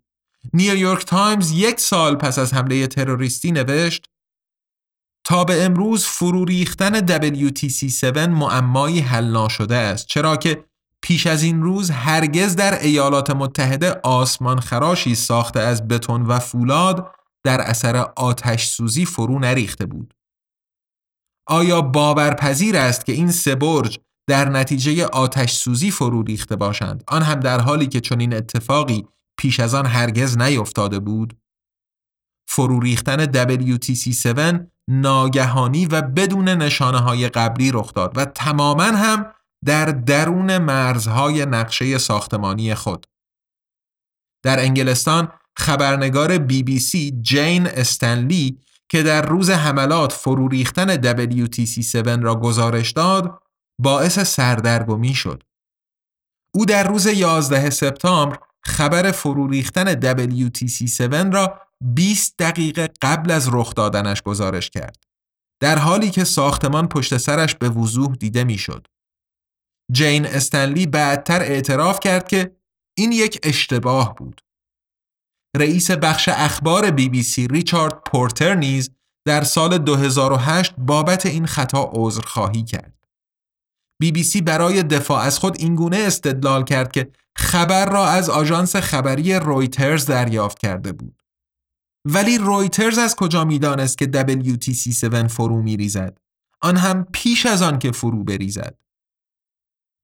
نیویورک 0.53 1.05
تایمز 1.05 1.51
یک 1.51 1.79
سال 1.79 2.15
پس 2.15 2.39
از 2.39 2.53
حمله 2.53 2.87
تروریستی 2.87 3.51
نوشت 3.51 4.09
تا 5.25 5.43
به 5.43 5.63
امروز 5.63 6.05
فرو 6.05 6.45
ریختن 6.45 7.19
WTC7 7.19 8.17
معمایی 8.17 8.99
حل 8.99 9.25
ناشده 9.25 9.75
است 9.75 10.05
چرا 10.07 10.37
که 10.37 10.65
پیش 11.03 11.27
از 11.27 11.43
این 11.43 11.63
روز 11.63 11.89
هرگز 11.89 12.55
در 12.55 12.81
ایالات 12.81 13.29
متحده 13.29 13.99
آسمان 14.03 14.59
خراشی 14.59 15.15
ساخته 15.15 15.59
از 15.59 15.87
بتون 15.87 16.25
و 16.25 16.39
فولاد 16.39 17.11
در 17.43 17.61
اثر 17.61 17.97
آتش 18.15 18.67
سوزی 18.67 19.05
فرو 19.05 19.39
نریخته 19.39 19.85
بود. 19.85 20.13
آیا 21.47 21.81
باورپذیر 21.81 22.77
است 22.77 23.05
که 23.05 23.11
این 23.11 23.31
سه 23.31 23.55
برج 23.55 23.99
در 24.29 24.49
نتیجه 24.49 25.05
آتش 25.05 25.53
سوزی 25.53 25.91
فرو 25.91 26.23
ریخته 26.23 26.55
باشند 26.55 27.03
آن 27.07 27.21
هم 27.21 27.39
در 27.39 27.59
حالی 27.59 27.87
که 27.87 28.01
چنین 28.01 28.33
اتفاقی 28.33 29.07
پیش 29.37 29.59
از 29.59 29.73
آن 29.73 29.85
هرگز 29.85 30.37
نیفتاده 30.37 30.99
بود؟ 30.99 31.37
فرو 32.47 32.79
ریختن 32.79 33.25
WTC7 33.25 34.65
ناگهانی 34.89 35.85
و 35.85 36.01
بدون 36.01 36.49
نشانه 36.49 36.97
های 36.97 37.29
قبلی 37.29 37.71
رخ 37.71 37.93
داد 37.93 38.17
و 38.17 38.25
تماما 38.25 38.83
هم 38.83 39.33
در 39.65 39.85
درون 39.85 40.57
مرزهای 40.57 41.45
نقشه 41.45 41.97
ساختمانی 41.97 42.75
خود. 42.75 43.05
در 44.43 44.59
انگلستان 44.59 45.31
خبرنگار 45.57 46.37
بی 46.37 46.63
بی 46.63 46.79
سی 46.79 47.19
جین 47.21 47.67
استنلی 47.67 48.59
که 48.89 49.03
در 49.03 49.21
روز 49.21 49.49
حملات 49.49 50.11
فرو 50.11 50.47
ریختن 50.47 51.01
WTC7 51.01 52.23
را 52.23 52.35
گزارش 52.35 52.91
داد 52.91 53.43
باعث 53.79 54.19
سردرگمی 54.19 55.13
شد. 55.13 55.43
او 56.53 56.65
در 56.65 56.87
روز 56.87 57.05
11 57.05 57.69
سپتامبر 57.69 58.37
خبر 58.65 59.11
فرو 59.11 59.47
ریختن 59.47 59.93
WTC7 59.93 61.33
را 61.33 61.61
20 61.81 62.35
دقیقه 62.39 62.89
قبل 63.01 63.31
از 63.31 63.49
رخ 63.51 63.75
دادنش 63.75 64.21
گزارش 64.21 64.69
کرد. 64.69 65.03
در 65.61 65.79
حالی 65.79 66.09
که 66.09 66.23
ساختمان 66.23 66.87
پشت 66.87 67.17
سرش 67.17 67.55
به 67.55 67.69
وضوح 67.69 68.15
دیده 68.15 68.43
می‌شد. 68.43 68.87
جین 69.91 70.25
استنلی 70.25 70.87
بعدتر 70.87 71.41
اعتراف 71.41 71.99
کرد 71.99 72.27
که 72.27 72.55
این 72.97 73.11
یک 73.11 73.39
اشتباه 73.43 74.15
بود. 74.15 74.41
رئیس 75.55 75.91
بخش 75.91 76.29
اخبار 76.29 76.91
بی 76.91 77.09
بی 77.09 77.23
سی 77.23 77.47
ریچارد 77.47 78.01
پورتر 78.05 78.55
نیز 78.55 78.89
در 79.27 79.43
سال 79.43 79.77
2008 79.77 80.73
بابت 80.77 81.25
این 81.25 81.45
خطا 81.45 81.91
عذرخواهی 81.93 82.63
کرد. 82.63 82.93
بی 84.01 84.11
بی 84.11 84.23
سی 84.23 84.41
برای 84.41 84.83
دفاع 84.83 85.21
از 85.21 85.39
خود 85.39 85.61
اینگونه 85.61 85.97
استدلال 85.97 86.63
کرد 86.63 86.91
که 86.91 87.11
خبر 87.37 87.85
را 87.85 88.07
از 88.07 88.29
آژانس 88.29 88.75
خبری 88.75 89.33
رویترز 89.33 90.05
دریافت 90.05 90.59
کرده 90.59 90.91
بود. 90.91 91.23
ولی 92.05 92.37
رویترز 92.37 92.97
از 92.97 93.15
کجا 93.15 93.45
می‌دانست 93.45 93.97
که 93.97 94.05
WTC7 94.05 95.27
فرو 95.27 95.61
میریزد؟ 95.61 96.17
آن 96.61 96.77
هم 96.77 97.03
پیش 97.03 97.45
از 97.45 97.61
آن 97.61 97.79
که 97.79 97.91
فرو 97.91 98.23
بریزد. 98.23 98.77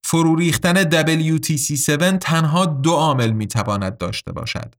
فرو 0.06 0.36
ریختن 0.36 0.90
WTC7 0.90 2.18
تنها 2.18 2.66
دو 2.66 2.92
عامل 2.92 3.30
می‌تواند 3.30 3.98
داشته 3.98 4.32
باشد. 4.32 4.74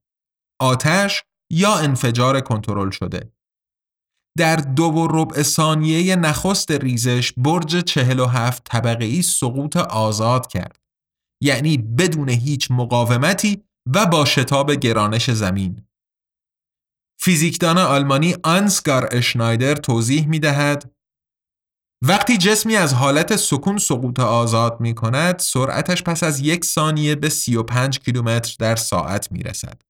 آتش 0.61 1.23
یا 1.51 1.75
انفجار 1.75 2.41
کنترل 2.41 2.89
شده. 2.89 3.33
در 4.37 4.55
دو 4.55 4.83
و 4.83 5.07
ربع 5.07 5.41
ثانیه 5.41 6.15
نخست 6.15 6.71
ریزش 6.71 7.33
برج 7.37 7.77
47 7.77 8.63
طبقه 8.63 9.05
ای 9.05 9.21
سقوط 9.21 9.77
آزاد 9.77 10.47
کرد. 10.47 10.82
یعنی 11.43 11.77
بدون 11.77 12.29
هیچ 12.29 12.71
مقاومتی 12.71 13.63
و 13.95 14.05
با 14.05 14.25
شتاب 14.25 14.71
گرانش 14.71 15.31
زمین. 15.31 15.85
فیزیکدان 17.19 17.77
آلمانی 17.77 18.35
آنسگار 18.43 19.09
اشنایدر 19.11 19.75
توضیح 19.75 20.27
می 20.27 20.39
دهد 20.39 20.91
وقتی 22.05 22.37
جسمی 22.37 22.75
از 22.75 22.93
حالت 22.93 23.35
سکون 23.35 23.77
سقوط 23.77 24.19
آزاد 24.19 24.81
می 24.81 24.95
کند 24.95 25.39
سرعتش 25.39 26.03
پس 26.03 26.23
از 26.23 26.39
یک 26.39 26.65
ثانیه 26.65 27.15
به 27.15 27.29
35 27.29 27.99
کیلومتر 27.99 28.55
در 28.59 28.75
ساعت 28.75 29.31
می 29.31 29.43
رسد. 29.43 29.81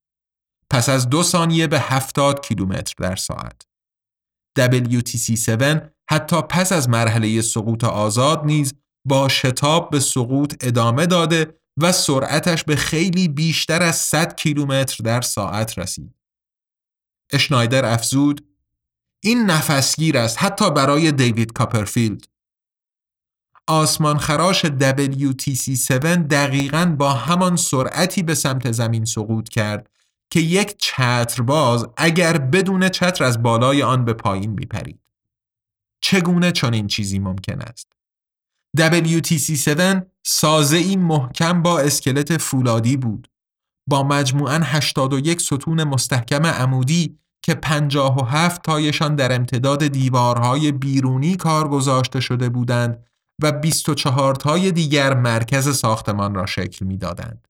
پس 0.69 0.89
از 0.89 1.09
دو 1.09 1.23
ثانیه 1.23 1.67
به 1.67 1.79
70 1.79 2.45
کیلومتر 2.45 2.93
در 2.97 3.15
ساعت. 3.15 3.61
WTC7 4.59 5.81
حتی 6.09 6.41
پس 6.41 6.71
از 6.71 6.89
مرحله 6.89 7.41
سقوط 7.41 7.83
آزاد 7.83 8.45
نیز 8.45 8.73
با 9.05 9.29
شتاب 9.29 9.89
به 9.89 9.99
سقوط 9.99 10.55
ادامه 10.61 11.05
داده 11.05 11.59
و 11.77 11.91
سرعتش 11.91 12.63
به 12.63 12.75
خیلی 12.75 13.27
بیشتر 13.27 13.83
از 13.83 13.95
100 13.95 14.35
کیلومتر 14.35 15.03
در 15.03 15.21
ساعت 15.21 15.79
رسید. 15.79 16.15
اشنایدر 17.33 17.85
افزود 17.85 18.47
این 19.19 19.45
نفسگیر 19.45 20.17
است 20.17 20.43
حتی 20.43 20.71
برای 20.71 21.11
دیوید 21.11 21.53
کاپرفیلد. 21.53 22.27
آسمان 23.67 24.17
خراش 24.17 24.65
WTC7 24.65 25.91
دقیقا 26.29 26.95
با 26.99 27.13
همان 27.13 27.55
سرعتی 27.55 28.23
به 28.23 28.35
سمت 28.35 28.71
زمین 28.71 29.05
سقوط 29.05 29.49
کرد 29.49 29.89
که 30.29 30.39
یک 30.39 30.75
چترباز 30.77 31.87
اگر 31.97 32.37
بدون 32.37 32.89
چتر 32.89 33.23
از 33.23 33.43
بالای 33.43 33.83
آن 33.83 34.05
به 34.05 34.13
پایین 34.13 34.51
میپرید. 34.51 34.99
چگونه 36.01 36.51
چنین 36.51 36.87
چیزی 36.87 37.19
ممکن 37.19 37.61
است؟ 37.61 37.87
WTC7 38.77 40.01
سازه 40.25 40.77
ای 40.77 40.95
محکم 40.95 41.61
با 41.61 41.79
اسکلت 41.79 42.37
فولادی 42.37 42.97
بود. 42.97 43.27
با 43.89 44.03
مجموعاً 44.03 44.59
81 44.63 45.41
ستون 45.41 45.83
مستحکم 45.83 46.45
عمودی 46.45 47.19
که 47.45 47.53
57 47.53 48.61
تایشان 48.61 49.15
در 49.15 49.35
امتداد 49.35 49.87
دیوارهای 49.87 50.71
بیرونی 50.71 51.35
کار 51.35 51.67
گذاشته 51.67 52.19
شده 52.19 52.49
بودند 52.49 53.05
و 53.41 53.51
24 53.51 54.35
تای 54.35 54.71
دیگر 54.71 55.13
مرکز 55.13 55.77
ساختمان 55.77 56.35
را 56.35 56.45
شکل 56.45 56.85
می‌دادند. 56.85 57.47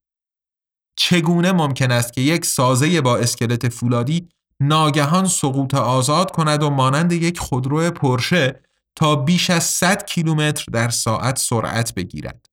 چگونه 0.98 1.52
ممکن 1.52 1.90
است 1.90 2.12
که 2.12 2.20
یک 2.20 2.44
سازه 2.44 3.00
با 3.00 3.16
اسکلت 3.16 3.68
فولادی 3.68 4.28
ناگهان 4.60 5.26
سقوط 5.26 5.74
آزاد 5.74 6.30
کند 6.30 6.62
و 6.62 6.70
مانند 6.70 7.12
یک 7.12 7.38
خودرو 7.38 7.90
پرشه 7.90 8.63
تا 8.96 9.16
بیش 9.16 9.50
از 9.50 9.64
100 9.64 10.04
کیلومتر 10.04 10.64
در 10.72 10.88
ساعت 10.88 11.38
سرعت 11.38 11.94
بگیرد. 11.94 12.46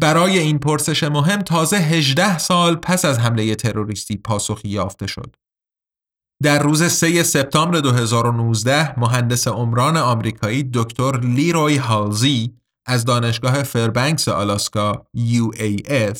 برای 0.00 0.38
این 0.38 0.58
پرسش 0.58 1.02
مهم 1.02 1.42
تازه 1.42 1.76
18 1.76 2.38
سال 2.38 2.76
پس 2.76 3.04
از 3.04 3.18
حمله 3.18 3.54
تروریستی 3.54 4.16
پاسخی 4.16 4.68
یافته 4.68 5.06
شد. 5.06 5.36
در 6.42 6.62
روز 6.62 6.82
3 6.82 7.22
سپتامبر 7.22 7.80
2019 7.80 9.00
مهندس 9.00 9.48
عمران 9.48 9.96
آمریکایی 9.96 10.70
دکتر 10.74 11.20
لیروی 11.20 11.76
هالزی 11.76 12.54
از 12.86 13.04
دانشگاه 13.04 13.62
فربنکس 13.62 14.28
آلاسکا 14.28 15.06
UAF 15.16 16.18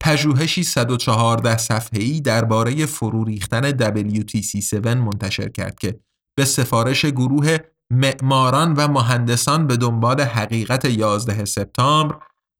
پژوهشی 0.00 0.62
114 0.64 1.56
صفحه‌ای 1.56 2.20
درباره 2.20 2.86
فرو 2.86 3.24
ریختن 3.24 3.70
WTC7 3.70 4.86
منتشر 4.86 5.48
کرد 5.48 5.78
که 5.78 6.00
به 6.36 6.44
سفارش 6.44 7.04
گروه 7.04 7.58
معماران 7.92 8.72
و 8.72 8.88
مهندسان 8.88 9.66
به 9.66 9.76
دنبال 9.76 10.20
حقیقت 10.20 10.84
11 10.84 11.44
سپتامبر 11.44 12.18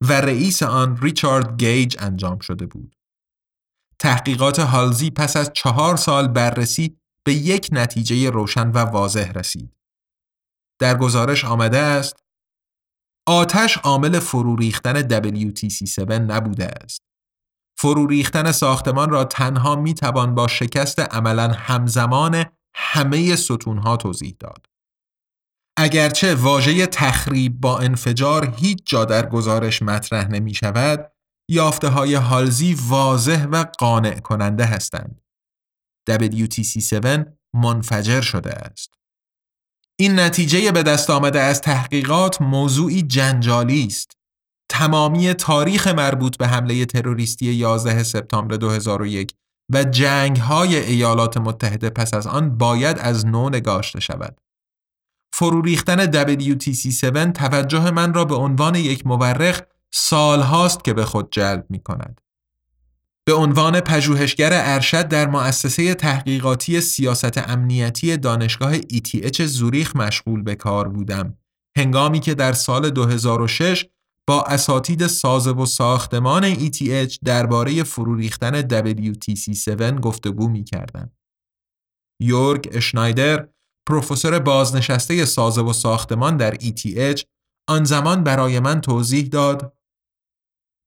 و 0.08 0.12
رئیس 0.12 0.62
آن 0.62 0.96
ریچارد 0.96 1.60
گیج 1.62 1.96
انجام 1.98 2.38
شده 2.38 2.66
بود. 2.66 2.96
تحقیقات 3.98 4.58
هالزی 4.58 5.10
پس 5.10 5.36
از 5.36 5.50
چهار 5.54 5.96
سال 5.96 6.28
بررسی 6.28 6.96
به 7.24 7.32
یک 7.34 7.68
نتیجه 7.72 8.30
روشن 8.30 8.70
و 8.70 8.78
واضح 8.78 9.32
رسید. 9.32 9.76
در 10.80 10.98
گزارش 10.98 11.44
آمده 11.44 11.78
است 11.78 12.16
آتش 13.26 13.78
عامل 13.78 14.18
فرو 14.18 14.56
ریختن 14.56 15.08
WTC7 15.08 16.10
نبوده 16.10 16.66
است. 16.66 17.02
فرو 17.78 18.06
ریختن 18.06 18.52
ساختمان 18.52 19.10
را 19.10 19.24
تنها 19.24 19.76
می 19.76 19.94
توان 19.94 20.34
با 20.34 20.48
شکست 20.48 21.00
عملا 21.00 21.48
همزمان 21.48 22.44
همه 22.74 23.36
ستونها 23.36 23.96
توضیح 23.96 24.36
داد. 24.38 24.71
اگرچه 25.76 26.34
واژه 26.34 26.86
تخریب 26.86 27.60
با 27.60 27.78
انفجار 27.78 28.54
هیچ 28.56 28.78
جا 28.84 29.04
در 29.04 29.28
گزارش 29.28 29.82
مطرح 29.82 30.28
نمی 30.28 30.54
شود، 30.54 31.12
یافته 31.50 31.88
های 31.88 32.14
هالزی 32.14 32.74
واضح 32.74 33.46
و 33.46 33.64
قانع 33.78 34.20
کننده 34.20 34.64
هستند. 34.64 35.20
WTC7 36.10 37.26
منفجر 37.54 38.20
شده 38.20 38.50
است. 38.50 38.94
این 40.00 40.20
نتیجه 40.20 40.72
به 40.72 40.82
دست 40.82 41.10
آمده 41.10 41.40
از 41.40 41.60
تحقیقات 41.60 42.42
موضوعی 42.42 43.02
جنجالی 43.02 43.86
است. 43.86 44.16
تمامی 44.70 45.34
تاریخ 45.34 45.86
مربوط 45.86 46.36
به 46.36 46.46
حمله 46.46 46.84
تروریستی 46.84 47.46
11 47.46 48.02
سپتامبر 48.02 48.56
2001 48.56 49.34
و 49.72 49.84
جنگ 49.84 50.36
های 50.36 50.76
ایالات 50.76 51.36
متحده 51.36 51.90
پس 51.90 52.14
از 52.14 52.26
آن 52.26 52.58
باید 52.58 52.98
از 52.98 53.26
نو 53.26 53.48
نگاشته 53.48 54.00
شود. 54.00 54.40
فرو 55.32 55.62
ریختن 55.62 56.12
WTC7 56.12 57.32
توجه 57.32 57.90
من 57.90 58.14
را 58.14 58.24
به 58.24 58.34
عنوان 58.34 58.74
یک 58.74 59.06
مورخ 59.06 59.60
سالهاست 59.90 60.84
که 60.84 60.92
به 60.94 61.04
خود 61.04 61.32
جلب 61.32 61.66
می 61.70 61.80
کند. 61.80 62.20
به 63.24 63.34
عنوان 63.34 63.80
پژوهشگر 63.80 64.50
ارشد 64.52 65.08
در 65.08 65.28
مؤسسه 65.28 65.94
تحقیقاتی 65.94 66.80
سیاست 66.80 67.38
امنیتی 67.38 68.16
دانشگاه 68.16 68.78
ETH 68.78 69.42
زوریخ 69.42 69.96
مشغول 69.96 70.42
به 70.42 70.54
کار 70.54 70.88
بودم 70.88 71.38
هنگامی 71.76 72.20
که 72.20 72.34
در 72.34 72.52
سال 72.52 72.90
2006 72.90 73.86
با 74.28 74.42
اساتید 74.42 75.06
سازه 75.06 75.50
و 75.50 75.66
ساختمان 75.66 76.54
ETH 76.54 77.18
درباره 77.24 77.82
فرو 77.82 78.16
ریختن 78.16 78.62
WTC7 78.62 80.00
گفتگو 80.00 80.48
می 80.48 80.64
کردم. 80.64 81.10
یورگ 82.20 82.68
اشنایدر 82.72 83.48
پروفسور 83.88 84.38
بازنشسته 84.38 85.24
سازه 85.24 85.62
و 85.62 85.72
ساختمان 85.72 86.36
در 86.36 86.54
ETH 86.54 87.22
آن 87.68 87.84
زمان 87.84 88.24
برای 88.24 88.60
من 88.60 88.80
توضیح 88.80 89.26
داد 89.26 89.76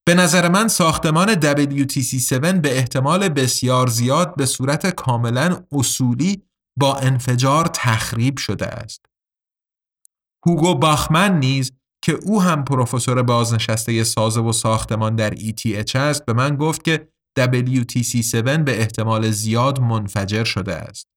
به 0.08 0.14
نظر 0.14 0.50
من 0.50 0.68
ساختمان 0.68 1.34
WTC7 1.34 2.34
به 2.34 2.78
احتمال 2.78 3.30
بسیار 3.30 3.88
زیاد 3.88 4.36
به 4.36 4.46
صورت 4.46 4.88
کاملا 4.88 5.64
اصولی 5.72 6.44
با 6.80 6.96
انفجار 6.96 7.66
تخریب 7.74 8.38
شده 8.38 8.68
است. 8.68 9.06
هوگو 10.48 10.76
باخمن 10.76 11.40
نیز 11.40 11.72
که 12.04 12.20
او 12.24 12.42
هم 12.42 12.66
پروفسور 12.66 13.24
بازنشسته 13.24 14.04
سازه 14.04 14.42
و 14.42 14.52
ساختمان 14.52 15.16
در 15.16 15.36
ETH 15.36 15.96
است 15.96 16.26
به 16.26 16.34
من 16.34 16.56
گفت 16.56 16.84
که 16.84 17.08
WTC7 17.40 18.34
به 18.36 18.80
احتمال 18.80 19.32
زیاد 19.32 19.80
منفجر 19.80 20.44
شده 20.44 20.76
است. 20.76 21.15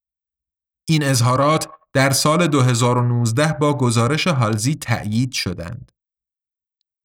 این 0.89 1.05
اظهارات 1.05 1.69
در 1.93 2.11
سال 2.11 2.47
2019 2.47 3.53
با 3.53 3.77
گزارش 3.77 4.27
هالزی 4.27 4.75
تأیید 4.75 5.33
شدند. 5.33 5.93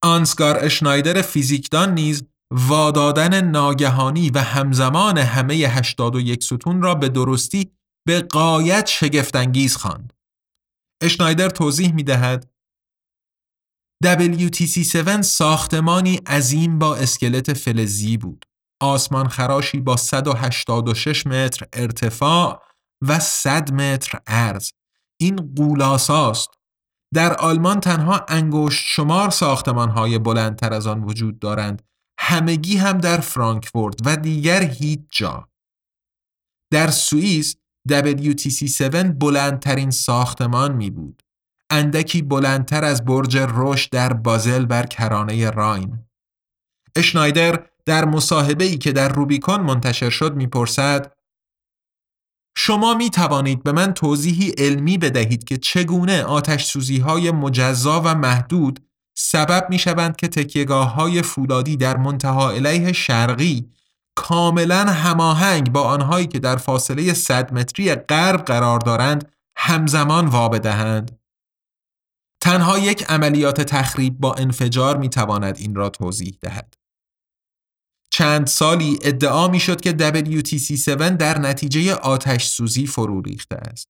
آنسگار 0.04 0.66
اشنایدر 0.66 1.22
فیزیکدان 1.22 1.94
نیز 1.94 2.24
وادادن 2.52 3.42
ناگهانی 3.42 4.30
و 4.30 4.40
همزمان 4.40 5.18
همه 5.18 5.54
81 5.54 6.44
ستون 6.44 6.82
را 6.82 6.96
به 6.96 7.10
درستی 7.10 7.72
به 8.08 8.22
قایت 8.22 8.88
شگفتانگیز 8.88 9.76
خواند. 9.76 10.14
اشنایدر 11.02 11.50
توضیح 11.50 11.94
می 11.94 12.04
دهد 12.04 12.52
WTC7 14.06 15.22
ساختمانی 15.22 16.16
عظیم 16.16 16.80
با 16.80 16.96
اسکلت 16.96 17.54
فلزی 17.54 18.18
بود. 18.18 18.46
آسمان 18.82 19.28
خراشی 19.28 19.80
با 19.80 19.98
186 19.98 21.28
متر 21.28 21.68
ارتفاع 21.74 22.73
و 23.08 23.20
100 23.20 23.74
متر 23.74 24.20
عرض. 24.28 24.72
این 25.20 25.54
قولاساست. 25.56 26.50
در 27.14 27.34
آلمان 27.34 27.80
تنها 27.80 28.26
انگشت 28.28 28.84
شمار 28.86 29.30
ساختمان 29.30 29.90
های 29.90 30.20
بلندتر 30.20 30.74
از 30.74 30.88
آن 30.88 31.04
وجود 31.04 31.40
دارند. 31.40 31.82
همگی 32.20 32.78
هم 32.78 32.98
در 32.98 33.18
فرانکفورت 33.18 33.96
و 34.06 34.16
دیگر 34.16 34.64
هیچ 34.64 35.00
جا. 35.12 35.50
در 36.72 36.92
سوئیس 36.92 37.56
WTC7 37.90 38.96
بلندترین 38.96 39.92
ساختمان 39.92 40.72
می 40.72 40.90
بود. 40.90 41.24
اندکی 41.70 42.22
بلندتر 42.22 42.84
از 42.84 43.06
برج 43.06 43.38
روش 43.38 43.86
در 43.88 44.14
بازل 44.14 44.66
بر 44.66 44.86
کرانه 44.86 45.50
راین. 45.50 46.00
اشنایدر 46.96 47.68
در 47.86 48.06
مصاحبه 48.06 48.64
ای 48.64 48.78
که 48.78 48.92
در 48.92 49.10
روبیکون 49.10 49.62
منتشر 49.62 50.10
شد 50.10 50.36
می‌پرسد 50.36 51.13
شما 52.56 52.94
می 52.94 53.10
توانید 53.10 53.64
به 53.64 53.72
من 53.72 53.94
توضیحی 53.94 54.50
علمی 54.50 54.98
بدهید 54.98 55.44
که 55.44 55.58
چگونه 55.58 56.24
آتش 56.24 56.66
سوزی 56.66 57.00
های 57.00 57.32
مجزا 57.32 58.02
و 58.06 58.16
محدود 58.16 58.80
سبب 59.18 59.68
می 59.70 59.80
شوند 59.80 60.16
که 60.16 60.28
تکیگاه 60.28 60.94
های 60.94 61.22
فولادی 61.22 61.78
در 61.78 61.98
منتها 61.98 62.52
علیه 62.52 62.92
شرقی 62.92 63.70
کاملا 64.16 64.86
هماهنگ 64.86 65.72
با 65.72 65.82
آنهایی 65.82 66.28
که 66.28 66.40
در 66.40 66.56
فاصله 66.56 67.14
100 67.14 67.54
متری 67.54 67.96
غرب 67.96 68.46
قرار 68.46 68.80
دارند 68.80 69.32
همزمان 69.58 70.28
وابدهند. 70.28 71.20
تنها 72.42 72.80
یک 72.80 73.04
عملیات 73.10 73.62
تخریب 73.62 74.20
با 74.20 74.34
انفجار 74.34 74.98
می 74.98 75.10
تواند 75.10 75.58
این 75.58 75.76
را 75.76 75.90
توضیح 75.90 76.38
دهد. 76.42 76.74
چند 78.16 78.48
سالی 78.48 79.00
ادعا 79.02 79.48
می 79.48 79.60
شد 79.60 79.82
که 79.82 79.92
WTC7 79.92 80.88
در 81.18 81.40
نتیجه 81.40 81.94
آتش 81.94 82.48
سوزی 82.48 82.88
فرو 82.88 83.22
ریخته 83.22 83.56
است. 83.56 83.88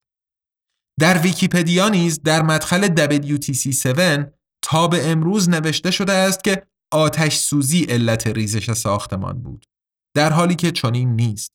در 0.99 1.17
ویکیپدیا 1.17 1.89
نیز 1.89 2.21
در 2.23 2.41
مدخل 2.41 2.87
WTC7 2.87 4.25
تا 4.61 4.87
به 4.87 5.11
امروز 5.11 5.49
نوشته 5.49 5.91
شده 5.91 6.13
است 6.13 6.43
که 6.43 6.67
آتش 6.91 7.37
سوزی 7.37 7.83
علت 7.83 8.27
ریزش 8.27 8.71
ساختمان 8.71 9.41
بود. 9.41 9.65
در 10.15 10.33
حالی 10.33 10.55
که 10.55 10.71
چنین 10.71 11.15
نیست. 11.15 11.51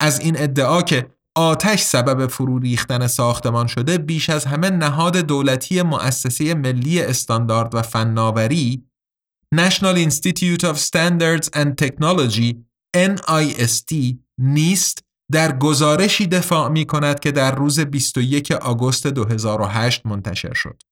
از 0.00 0.20
این 0.20 0.42
ادعا 0.42 0.82
که 0.82 1.10
آتش 1.36 1.82
سبب 1.82 2.26
فرو 2.26 2.58
ریختن 2.58 3.06
ساختمان 3.06 3.66
شده 3.66 3.98
بیش 3.98 4.30
از 4.30 4.44
همه 4.44 4.70
نهاد 4.70 5.16
دولتی 5.16 5.82
مؤسسه 5.82 6.54
ملی 6.54 7.02
استاندارد 7.02 7.74
و 7.74 7.82
فناوری 7.82 8.89
National 9.54 9.96
Institute 9.96 10.62
of 10.62 10.78
Standards 10.78 11.48
and 11.54 11.76
Technology 11.76 12.54
NIST 12.96 14.16
نیست 14.38 15.04
در 15.32 15.58
گزارشی 15.58 16.26
دفاع 16.26 16.68
می 16.68 16.84
کند 16.84 17.20
که 17.20 17.32
در 17.32 17.54
روز 17.54 17.80
21 17.80 18.52
آگوست 18.52 19.06
2008 19.06 20.06
منتشر 20.06 20.54
شد. 20.54 20.82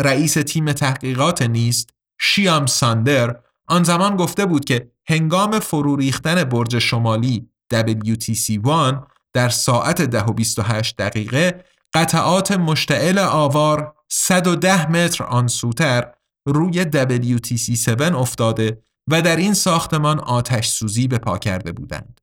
رئیس 0.00 0.34
تیم 0.34 0.72
تحقیقات 0.72 1.42
نیست 1.42 1.90
شیام 2.20 2.66
ساندر 2.66 3.40
آن 3.66 3.82
زمان 3.82 4.16
گفته 4.16 4.46
بود 4.46 4.64
که 4.64 4.90
هنگام 5.08 5.58
فرو 5.58 5.96
ریختن 5.96 6.44
برج 6.44 6.78
شمالی 6.78 7.48
WTC1 7.74 8.94
در 9.32 9.48
ساعت 9.48 10.02
10 10.02 10.24
و 10.24 10.32
28 10.32 10.96
دقیقه 10.96 11.64
قطعات 11.94 12.52
مشتعل 12.52 13.18
آوار 13.18 13.94
110 14.08 14.90
متر 14.90 15.24
آن 15.24 15.48
سوتر 15.48 16.12
روی 16.48 16.84
WTC7 16.84 18.00
افتاده 18.00 18.82
و 19.08 19.22
در 19.22 19.36
این 19.36 19.54
ساختمان 19.54 20.18
آتش 20.18 20.68
سوزی 20.68 21.08
به 21.08 21.18
پا 21.18 21.38
کرده 21.38 21.72
بودند. 21.72 22.20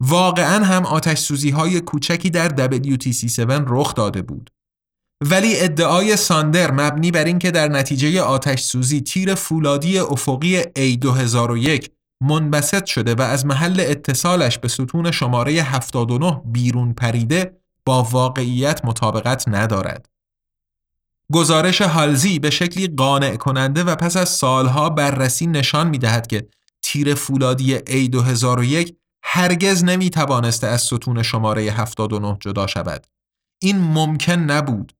واقعا 0.00 0.64
هم 0.64 0.86
آتش 0.86 1.18
سوزی 1.18 1.50
های 1.50 1.80
کوچکی 1.80 2.30
در 2.30 2.48
WTC7 2.48 3.64
رخ 3.66 3.94
داده 3.94 4.22
بود. 4.22 4.50
ولی 5.20 5.60
ادعای 5.60 6.16
ساندر 6.16 6.70
مبنی 6.70 7.10
بر 7.10 7.24
اینکه 7.24 7.50
در 7.50 7.68
نتیجه 7.68 8.20
آتش 8.20 8.62
سوزی 8.62 9.00
تیر 9.00 9.34
فولادی 9.34 9.98
افقی 9.98 10.62
A2001 10.62 11.88
منبسط 12.22 12.84
شده 12.84 13.14
و 13.14 13.22
از 13.22 13.46
محل 13.46 13.80
اتصالش 13.80 14.58
به 14.58 14.68
ستون 14.68 15.10
شماره 15.10 15.52
79 15.52 16.42
بیرون 16.46 16.92
پریده 16.94 17.60
با 17.86 18.02
واقعیت 18.02 18.84
مطابقت 18.84 19.48
ندارد. 19.48 20.13
گزارش 21.32 21.82
هالزی 21.82 22.38
به 22.38 22.50
شکلی 22.50 22.88
قانع 22.88 23.36
کننده 23.36 23.84
و 23.84 23.96
پس 23.96 24.16
از 24.16 24.28
سالها 24.28 24.90
بررسی 24.90 25.46
نشان 25.46 25.88
می 25.88 25.98
دهد 25.98 26.26
که 26.26 26.48
تیر 26.82 27.14
فولادی 27.14 27.78
A2001 27.78 28.92
هرگز 29.24 29.84
نمی 29.84 30.10
توانسته 30.10 30.66
از 30.66 30.82
ستون 30.82 31.22
شماره 31.22 31.62
79 31.62 32.36
جدا 32.40 32.66
شود. 32.66 33.06
این 33.62 33.78
ممکن 33.78 34.32
نبود. 34.32 34.92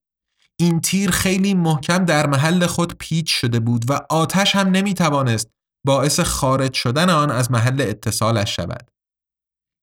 این 0.60 0.80
تیر 0.80 1.10
خیلی 1.10 1.54
محکم 1.54 2.04
در 2.04 2.26
محل 2.26 2.66
خود 2.66 2.98
پیچ 2.98 3.30
شده 3.30 3.60
بود 3.60 3.90
و 3.90 4.00
آتش 4.10 4.56
هم 4.56 4.68
نمی 4.68 4.94
توانست 4.94 5.50
باعث 5.86 6.20
خارج 6.20 6.74
شدن 6.74 7.10
آن 7.10 7.30
از 7.30 7.50
محل 7.50 7.80
اتصالش 7.80 8.56
شود. 8.56 8.90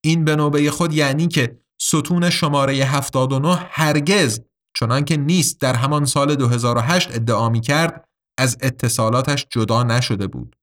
این 0.03 0.25
به 0.25 0.35
نوبه 0.35 0.71
خود 0.71 0.93
یعنی 0.93 1.27
که 1.27 1.59
ستون 1.81 2.29
شماره 2.29 2.73
79 2.73 3.55
هرگز 3.69 4.39
چنانکه 4.75 5.17
نیست 5.17 5.61
در 5.61 5.75
همان 5.75 6.05
سال 6.05 6.35
2008 6.35 7.15
ادعا 7.15 7.49
می 7.49 7.61
کرد 7.61 8.05
از 8.39 8.57
اتصالاتش 8.61 9.47
جدا 9.49 9.83
نشده 9.83 10.27
بود. 10.27 10.55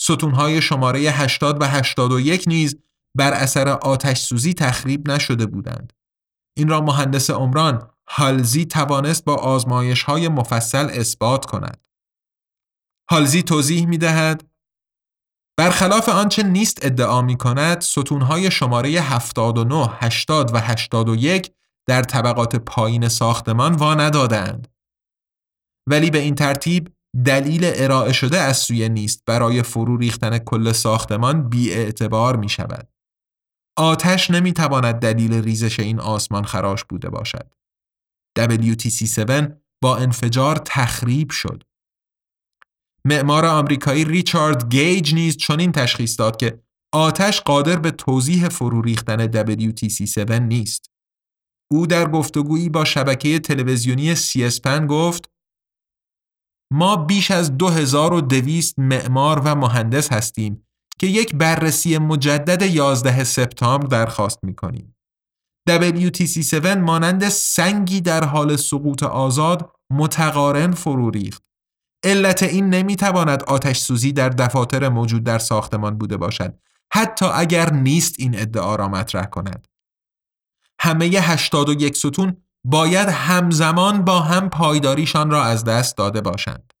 ستونهای 0.00 0.62
شماره 0.62 1.00
80 1.00 1.62
و 1.62 1.66
81 1.66 2.44
نیز 2.46 2.76
بر 3.16 3.32
اثر 3.32 3.68
آتش 3.68 4.20
سوزی 4.20 4.54
تخریب 4.54 5.10
نشده 5.10 5.46
بودند. 5.46 5.92
این 6.56 6.68
را 6.68 6.80
مهندس 6.80 7.30
عمران 7.30 7.90
هالزی 8.08 8.64
توانست 8.64 9.24
با 9.24 9.34
آزمایش 9.34 10.02
های 10.02 10.28
مفصل 10.28 10.88
اثبات 10.92 11.44
کند. 11.44 11.86
هالزی 13.10 13.42
توضیح 13.42 13.86
می 13.86 13.98
دهد 13.98 14.48
برخلاف 15.58 16.08
آنچه 16.08 16.42
نیست 16.42 16.84
ادعا 16.84 17.22
می 17.22 17.36
کند 17.36 17.80
ستونهای 17.80 18.50
شماره 18.50 18.90
79, 18.90 19.88
80 19.92 20.54
و 20.54 20.58
81 20.58 21.52
در 21.88 22.02
طبقات 22.02 22.56
پایین 22.56 23.08
ساختمان 23.08 23.72
وا 23.72 23.94
ندادند. 23.94 24.68
ولی 25.90 26.10
به 26.10 26.18
این 26.18 26.34
ترتیب 26.34 26.96
دلیل 27.24 27.60
ارائه 27.64 28.12
شده 28.12 28.38
از 28.38 28.56
سوی 28.56 28.88
نیست 28.88 29.24
برای 29.26 29.62
فرو 29.62 29.96
ریختن 29.96 30.38
کل 30.38 30.72
ساختمان 30.72 31.48
بی 31.48 31.72
اعتبار 31.72 32.36
می 32.36 32.48
شود. 32.48 32.88
آتش 33.78 34.30
نمی 34.30 34.52
تواند 34.52 34.94
دلیل 34.94 35.32
ریزش 35.32 35.80
این 35.80 36.00
آسمان 36.00 36.44
خراش 36.44 36.84
بوده 36.84 37.08
باشد. 37.10 37.54
WTC7 38.38 39.52
با 39.82 39.96
انفجار 39.96 40.56
تخریب 40.56 41.30
شد. 41.30 41.62
معمار 43.04 43.46
آمریکایی 43.46 44.04
ریچارد 44.04 44.74
گیج 44.74 45.14
نیز 45.14 45.36
چنین 45.36 45.72
تشخیص 45.72 46.18
داد 46.18 46.36
که 46.36 46.62
آتش 46.92 47.40
قادر 47.40 47.76
به 47.76 47.90
توضیح 47.90 48.48
فرو 48.48 48.82
ریختن 48.82 49.44
WTC7 49.54 50.30
نیست. 50.30 50.90
او 51.70 51.86
در 51.86 52.10
گفتگویی 52.10 52.68
با 52.68 52.84
شبکه 52.84 53.38
تلویزیونی 53.38 54.14
سیسپن 54.14 54.86
گفت 54.86 55.30
ما 56.72 56.96
بیش 56.96 57.30
از 57.30 57.58
2200 57.58 58.78
معمار 58.78 59.38
و 59.44 59.54
مهندس 59.54 60.12
هستیم 60.12 60.66
که 60.98 61.06
یک 61.06 61.34
بررسی 61.34 61.98
مجدد 61.98 62.62
11 62.62 63.24
سپتامبر 63.24 63.86
درخواست 63.86 64.38
می 64.44 64.54
کنیم. 64.54 64.96
WTC7 65.70 66.66
مانند 66.66 67.28
سنگی 67.28 68.00
در 68.00 68.24
حال 68.24 68.56
سقوط 68.56 69.02
آزاد 69.02 69.70
متقارن 69.90 70.72
فرو 70.72 71.10
ریخت. 71.10 71.42
علت 72.04 72.42
این 72.42 72.70
نمی‌تواند 72.70 73.42
آتش 73.42 73.78
سوزی 73.78 74.12
در 74.12 74.28
دفاتر 74.28 74.88
موجود 74.88 75.24
در 75.24 75.38
ساختمان 75.38 75.98
بوده 75.98 76.16
باشد 76.16 76.58
حتی 76.92 77.26
اگر 77.26 77.72
نیست 77.72 78.14
این 78.18 78.38
ادعا 78.38 78.76
را 78.76 78.88
مطرح 78.88 79.24
کند. 79.24 79.66
همه 80.80 81.06
81 81.06 81.96
ستون 81.96 82.36
باید 82.64 83.08
همزمان 83.08 84.04
با 84.04 84.20
هم 84.20 84.50
پایداریشان 84.50 85.30
را 85.30 85.44
از 85.44 85.64
دست 85.64 85.96
داده 85.96 86.20
باشند. 86.20 86.72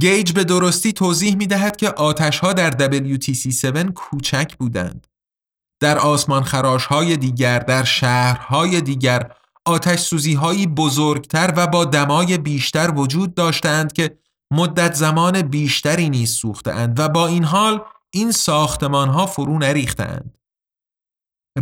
گیج 0.00 0.32
به 0.32 0.44
درستی 0.44 0.92
توضیح 0.92 1.36
می 1.36 1.46
دهد 1.46 1.76
که 1.76 1.90
آتش 1.90 2.38
ها 2.38 2.52
در 2.52 2.70
WTC7 2.70 3.92
کوچک 3.92 4.56
بودند. 4.58 5.06
در 5.80 5.98
آسمان 5.98 6.42
خراش 6.42 6.86
های 6.86 7.16
دیگر 7.16 7.58
در 7.58 7.84
شهرهای 7.84 8.80
دیگر 8.80 9.32
آتش 9.64 10.00
سوزی 10.00 10.34
هایی 10.34 10.66
بزرگتر 10.66 11.54
و 11.56 11.66
با 11.66 11.84
دمای 11.84 12.38
بیشتر 12.38 12.90
وجود 12.90 13.34
داشتند 13.34 13.92
که 13.92 14.18
مدت 14.52 14.94
زمان 14.94 15.42
بیشتری 15.42 16.10
نیز 16.10 16.30
سوختند 16.30 17.00
و 17.00 17.08
با 17.08 17.26
این 17.26 17.44
حال 17.44 17.80
این 18.10 18.32
ساختمان 18.32 19.08
ها 19.08 19.26
فرو 19.26 19.58
نریختند. 19.58 20.37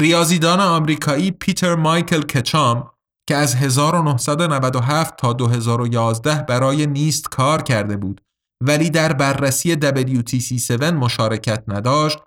ریاضیدان 0.01 0.61
آمریکایی 0.61 1.31
پیتر 1.31 1.75
مایکل 1.75 2.23
کچام 2.23 2.91
که 3.29 3.37
از 3.37 3.55
1997 3.55 5.17
تا 5.17 5.33
2011 5.33 6.43
برای 6.49 6.87
نیست 6.87 7.29
کار 7.29 7.63
کرده 7.63 7.97
بود 7.97 8.21
ولی 8.61 8.91
در 8.91 9.13
بررسی 9.13 9.75
WTC7 9.75 10.83
مشارکت 10.83 11.65
نداشت 11.69 12.19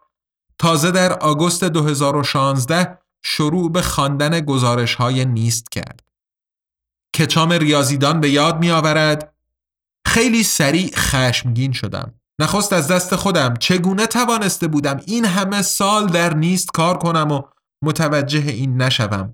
تازه 0.57 0.91
در 0.91 1.13
آگوست 1.13 1.63
2016 1.63 2.97
شروع 3.23 3.71
به 3.71 3.81
خواندن 3.81 4.39
گزارش 4.39 4.95
های 4.95 5.25
نیست 5.25 5.71
کرد. 5.71 6.03
کچام 7.15 7.51
ریاضیدان 7.51 8.19
به 8.19 8.29
یاد 8.29 8.59
می 8.59 8.71
آورد 8.71 9.35
خیلی 10.05 10.43
سریع 10.43 10.91
خشمگین 10.95 11.71
شدم. 11.71 12.13
نخست 12.39 12.73
از 12.73 12.87
دست 12.87 13.15
خودم 13.15 13.53
چگونه 13.53 14.07
توانسته 14.07 14.67
بودم 14.67 15.01
این 15.05 15.25
همه 15.25 15.61
سال 15.61 16.07
در 16.07 16.33
نیست 16.33 16.71
کار 16.71 16.97
کنم 16.97 17.31
و 17.31 17.41
متوجه 17.81 18.51
این 18.51 18.81
نشوم. 18.81 19.33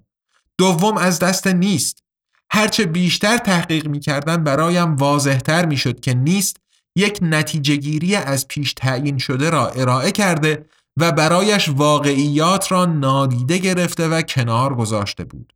دوم 0.57 0.97
از 0.97 1.19
دست 1.19 1.47
نیست. 1.47 2.03
هرچه 2.51 2.85
بیشتر 2.85 3.37
تحقیق 3.37 3.87
می 3.87 3.99
کردم 3.99 4.43
برایم 4.43 4.95
واضحتر 4.95 5.65
می 5.65 5.77
شد 5.77 5.99
که 5.99 6.13
نیست 6.13 6.57
یک 6.95 7.19
نتیجه 7.21 7.75
گیری 7.75 8.15
از 8.15 8.47
پیش 8.47 8.73
تعیین 8.73 9.17
شده 9.17 9.49
را 9.49 9.69
ارائه 9.69 10.11
کرده 10.11 10.65
و 10.97 11.11
برایش 11.11 11.69
واقعیات 11.69 12.71
را 12.71 12.85
نادیده 12.85 13.57
گرفته 13.57 14.07
و 14.07 14.21
کنار 14.21 14.75
گذاشته 14.75 15.23
بود. 15.23 15.53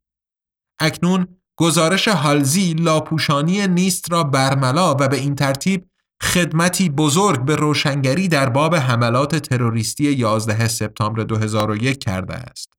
اکنون 0.80 1.28
گزارش 1.58 2.08
هالزی 2.08 2.74
لاپوشانی 2.74 3.68
نیست 3.68 4.12
را 4.12 4.24
برملا 4.24 4.92
و 4.92 5.08
به 5.08 5.18
این 5.18 5.36
ترتیب 5.36 5.90
خدمتی 6.24 6.90
بزرگ 6.90 7.46
به 7.46 7.56
روشنگری 7.56 8.28
در 8.28 8.50
باب 8.50 8.76
حملات 8.76 9.36
تروریستی 9.36 10.04
11 10.04 10.68
سپتامبر 10.68 11.24
2001 11.24 12.00
کرده 12.00 12.34
است. 12.34 12.79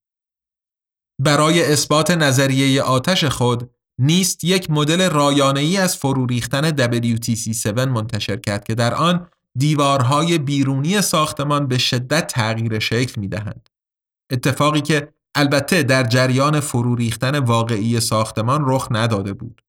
برای 1.20 1.72
اثبات 1.72 2.10
نظریه 2.10 2.82
آتش 2.82 3.24
خود 3.24 3.70
نیست 3.98 4.44
یک 4.44 4.70
مدل 4.70 5.10
رایانه‌ای 5.10 5.76
از 5.76 5.96
فرو 5.96 6.26
ریختن 6.26 6.70
WTC7 6.70 7.78
منتشر 7.78 8.36
کرد 8.36 8.64
که 8.64 8.74
در 8.74 8.94
آن 8.94 9.28
دیوارهای 9.58 10.38
بیرونی 10.38 11.02
ساختمان 11.02 11.68
به 11.68 11.78
شدت 11.78 12.26
تغییر 12.26 12.78
شکل 12.78 13.20
می 13.20 13.28
دهند. 13.28 13.68
اتفاقی 14.32 14.80
که 14.80 15.12
البته 15.34 15.82
در 15.82 16.02
جریان 16.02 16.60
فرو 16.60 16.94
ریختن 16.94 17.38
واقعی 17.38 18.00
ساختمان 18.00 18.62
رخ 18.66 18.88
نداده 18.90 19.32
بود. 19.32 19.62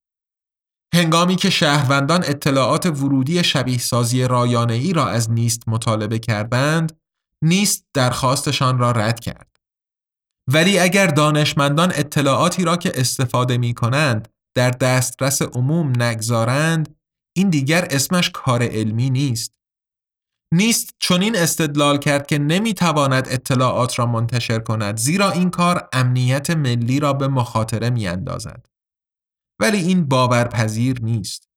هنگامی 0.94 1.36
که 1.36 1.50
شهروندان 1.50 2.24
اطلاعات 2.24 2.86
ورودی 2.86 3.44
شبیه 3.44 3.78
سازی 3.78 4.22
رایانه 4.22 4.74
ای 4.74 4.92
را 4.92 5.06
از 5.08 5.30
نیست 5.30 5.62
مطالبه 5.66 6.18
کردند، 6.18 7.00
نیست 7.42 7.86
درخواستشان 7.94 8.78
را 8.78 8.90
رد 8.90 9.20
کرد. 9.20 9.51
ولی 10.48 10.78
اگر 10.78 11.06
دانشمندان 11.06 11.92
اطلاعاتی 11.94 12.64
را 12.64 12.76
که 12.76 12.92
استفاده 12.94 13.58
می 13.58 13.74
کنند 13.74 14.28
در 14.56 14.70
دسترس 14.70 15.42
عموم 15.42 16.02
نگذارند، 16.02 16.96
این 17.36 17.50
دیگر 17.50 17.88
اسمش 17.90 18.30
کار 18.30 18.62
علمی 18.62 19.10
نیست. 19.10 19.52
نیست 20.52 20.94
چنین 20.98 21.36
استدلال 21.36 21.98
کرد 21.98 22.26
که 22.26 22.38
نمی‌تواند 22.38 23.28
اطلاعات 23.30 23.98
را 23.98 24.06
منتشر 24.06 24.58
کند 24.58 24.96
زیرا 24.96 25.30
این 25.30 25.50
کار 25.50 25.88
امنیت 25.92 26.50
ملی 26.50 27.00
را 27.00 27.12
به 27.12 27.28
مخاطره 27.28 27.90
میاندازد 27.90 28.66
ولی 29.60 29.78
این 29.78 30.08
باورپذیر 30.08 31.02
نیست 31.02 31.48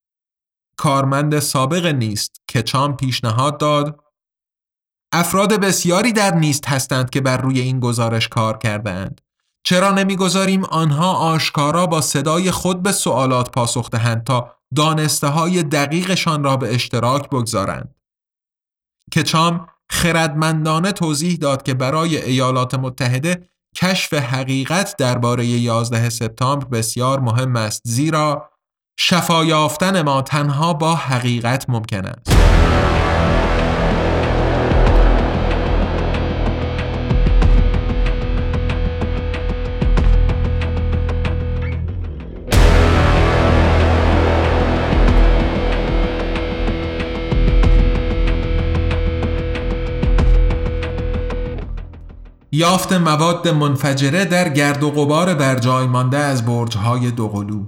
کارمند 0.78 1.40
سابق 1.40 1.86
نیست 1.86 2.42
که 2.48 2.62
چام 2.62 2.98
پیشنهاد 2.98 3.60
داد 3.60 4.05
افراد 5.16 5.54
بسیاری 5.54 6.14
در 6.14 6.36
نیست 6.36 6.68
هستند 6.68 7.10
که 7.10 7.22
بر 7.22 7.38
روی 7.38 7.60
این 7.60 7.80
گزارش 7.80 8.28
کار 8.28 8.58
کردهاند 8.58 9.22
چرا 9.64 9.92
نمی‌گذاریم 9.92 10.66
آنها 10.66 11.14
آشکارا 11.14 11.88
با 11.88 12.02
صدای 12.02 12.52
خود 12.52 12.84
به 12.84 12.92
سوالات 12.92 13.52
پاسخ 13.52 13.90
دهند 13.90 14.24
تا 14.24 14.52
دانسته 14.76 15.28
های 15.28 15.64
دقیقشان 15.64 16.44
را 16.44 16.58
به 16.58 16.76
اشتراک 16.76 17.30
بگذارند 17.30 17.96
کچام 19.16 19.68
خردمندانه 19.90 20.92
توضیح 20.92 21.38
داد 21.38 21.64
که 21.64 21.74
برای 21.74 22.22
ایالات 22.22 22.76
متحده 22.76 23.50
کشف 23.76 24.14
حقیقت 24.14 24.96
درباره 24.98 25.46
11 25.46 26.10
سپتامبر 26.10 26.66
بسیار 26.66 27.20
مهم 27.20 27.56
است 27.56 27.82
زیرا 27.86 28.50
شفا 29.00 29.46
یافتن 29.46 30.02
ما 30.02 30.22
تنها 30.22 30.74
با 30.74 30.96
حقیقت 30.96 31.70
ممکن 31.70 32.06
است. 32.06 33.05
یافت 52.56 52.94
مواد 52.94 53.48
منفجره 53.48 54.26
در 54.26 54.50
گرد 54.50 54.84
و 54.84 54.92
غبار 54.92 55.34
بر 55.34 55.60
جای 55.60 55.88
مانده 55.88 56.18
از 56.18 56.46
برج‌های 56.46 57.12
دوقلو 57.12 57.66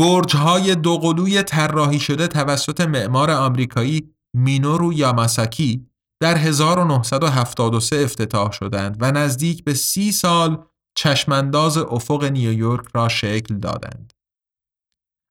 برج‌های 0.00 0.74
دوقلوی 0.74 1.42
طراحی 1.42 2.00
شده 2.00 2.28
توسط 2.28 2.80
معمار 2.80 3.30
آمریکایی 3.30 4.14
مینورو 4.34 4.92
یاماساکی 4.92 5.86
در 6.20 6.36
1973 6.36 8.02
افتتاح 8.02 8.50
شدند 8.52 8.96
و 9.00 9.12
نزدیک 9.12 9.64
به 9.64 9.74
سی 9.74 10.12
سال 10.12 10.64
چشمانداز 10.94 11.78
افق 11.78 12.24
نیویورک 12.24 12.86
را 12.94 13.08
شکل 13.08 13.58
دادند. 13.58 14.12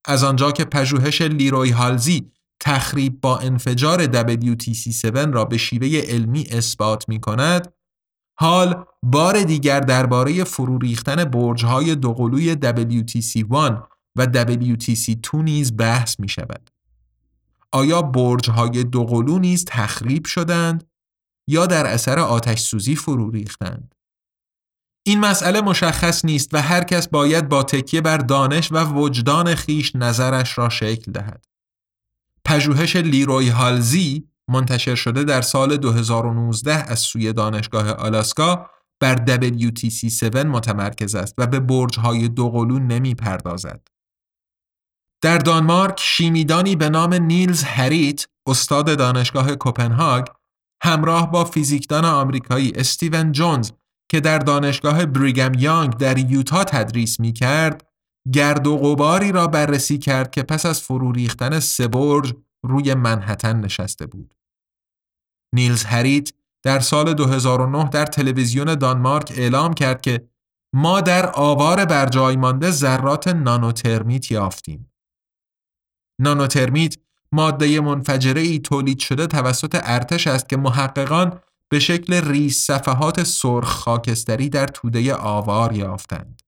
از 0.05 0.23
آنجا 0.23 0.51
که 0.51 0.65
پژوهش 0.65 1.21
لیروی 1.21 1.69
هالزی 1.69 2.31
تخریب 2.59 3.21
با 3.21 3.37
انفجار 3.37 4.05
WTC7 4.05 5.33
را 5.33 5.45
به 5.45 5.57
شیوه 5.57 6.01
علمی 6.01 6.47
اثبات 6.51 7.09
می 7.09 7.19
کند، 7.19 7.73
حال 8.41 8.86
بار 9.04 9.43
دیگر 9.43 9.80
درباره 9.80 10.43
فرو 10.43 10.78
ریختن 10.78 11.23
برج‌های 11.23 11.95
دوقلوی 11.95 12.56
WTC1 12.56 13.82
و 14.15 14.25
WTC2 14.25 15.34
نیز 15.34 15.78
بحث 15.78 16.19
می 16.19 16.30
شود. 16.30 16.69
آیا 17.71 18.02
برج‌های 18.02 18.84
دوقلو 18.84 19.39
نیز 19.39 19.65
تخریب 19.65 20.25
شدند 20.25 20.84
یا 21.47 21.65
در 21.65 21.88
اثر 21.88 22.19
آتش 22.19 22.60
سوزی 22.60 22.95
فرو 22.95 23.32
ریختند؟ 23.32 23.95
این 25.04 25.19
مسئله 25.19 25.62
مشخص 25.62 26.25
نیست 26.25 26.54
و 26.54 26.62
هر 26.62 26.84
کس 26.84 27.08
باید 27.08 27.49
با 27.49 27.63
تکیه 27.63 28.02
بر 28.02 28.17
دانش 28.17 28.71
و 28.71 28.93
وجدان 28.93 29.56
خیش 29.56 29.95
نظرش 29.95 30.58
را 30.58 30.69
شکل 30.69 31.12
دهد. 31.12 31.45
پژوهش 32.45 32.95
لیروی 32.95 33.49
هالزی 33.49 34.28
منتشر 34.49 34.95
شده 34.95 35.23
در 35.23 35.41
سال 35.41 35.77
2019 35.77 36.91
از 36.91 36.99
سوی 36.99 37.33
دانشگاه 37.33 37.91
آلاسکا 37.91 38.69
بر 38.99 39.15
WTC7 39.15 40.35
متمرکز 40.35 41.15
است 41.15 41.35
و 41.38 41.47
به 41.47 41.59
برج‌های 41.59 42.27
دوقلو 42.27 42.79
نمی 42.79 43.15
پردازد. 43.15 43.88
در 45.21 45.38
دانمارک 45.38 45.99
شیمیدانی 45.99 46.75
به 46.75 46.89
نام 46.89 47.13
نیلز 47.13 47.63
هریت 47.63 48.27
استاد 48.47 48.97
دانشگاه 48.97 49.55
کوپنهاگ 49.55 50.25
همراه 50.83 51.31
با 51.31 51.45
فیزیکدان 51.45 52.05
آمریکایی 52.05 52.71
استیون 52.75 53.31
جونز 53.31 53.71
که 54.12 54.19
در 54.19 54.39
دانشگاه 54.39 55.05
بریگم 55.05 55.51
یانگ 55.57 55.97
در 55.97 56.17
یوتا 56.17 56.63
تدریس 56.63 57.19
می 57.19 57.33
کرد 57.33 57.85
گرد 58.33 58.67
و 58.67 58.77
غباری 58.77 59.31
را 59.31 59.47
بررسی 59.47 59.97
کرد 59.97 60.31
که 60.31 60.43
پس 60.43 60.65
از 60.65 60.81
فرو 60.81 61.12
ریختن 61.12 61.59
سه 61.59 61.88
برج 61.88 62.33
روی 62.63 62.93
منحتن 62.93 63.59
نشسته 63.59 64.05
بود. 64.05 64.35
نیلز 65.53 65.83
هریت 65.83 66.33
در 66.63 66.79
سال 66.79 67.13
2009 67.13 67.89
در 67.89 68.05
تلویزیون 68.05 68.75
دانمارک 68.75 69.33
اعلام 69.35 69.73
کرد 69.73 70.01
که 70.01 70.29
ما 70.73 71.01
در 71.01 71.31
آوار 71.33 71.85
برجای 71.85 72.35
مانده 72.35 72.71
ذرات 72.71 73.27
نانوترمیت 73.27 74.31
یافتیم. 74.31 74.91
نانوترمیت 76.21 76.95
ماده 77.31 77.81
منفجره 77.81 78.41
ای 78.41 78.59
تولید 78.59 78.99
شده 78.99 79.27
توسط 79.27 79.79
ارتش 79.83 80.27
است 80.27 80.49
که 80.49 80.57
محققان 80.57 81.39
به 81.69 81.79
شکل 81.79 82.13
ریز 82.13 82.55
صفحات 82.55 83.23
سرخ 83.23 83.67
خاکستری 83.67 84.49
در 84.49 84.67
توده 84.67 85.13
آوار 85.13 85.73
یافتند. 85.73 86.41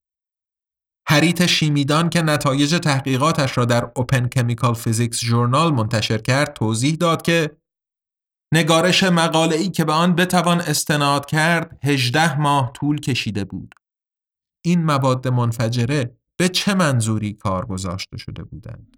هریت 1.08 1.46
شیمیدان 1.46 2.10
که 2.10 2.22
نتایج 2.22 2.76
تحقیقاتش 2.76 3.58
را 3.58 3.66
در 3.66 3.92
Open 3.96 4.28
Chemical 4.28 4.74
Physics 4.74 5.20
Journal 5.20 5.74
منتشر 5.74 6.18
کرد 6.18 6.54
توضیح 6.54 6.96
داد 6.96 7.22
که 7.22 7.61
نگارش 8.54 9.04
مقاله 9.04 9.56
ای 9.56 9.70
که 9.70 9.86
به 9.86 9.94
آن 9.94 10.16
بتوان 10.16 10.62
استناد 10.62 11.26
کرد 11.26 11.80
18 11.84 12.40
ماه 12.40 12.72
طول 12.74 13.00
کشیده 13.00 13.46
بود. 13.46 13.76
این 14.66 14.84
مواد 14.84 15.28
منفجره 15.28 16.18
به 16.38 16.50
چه 16.50 16.74
منظوری 16.74 17.34
کار 17.34 17.66
گذاشته 17.66 18.18
شده 18.18 18.44
بودند؟ 18.44 18.98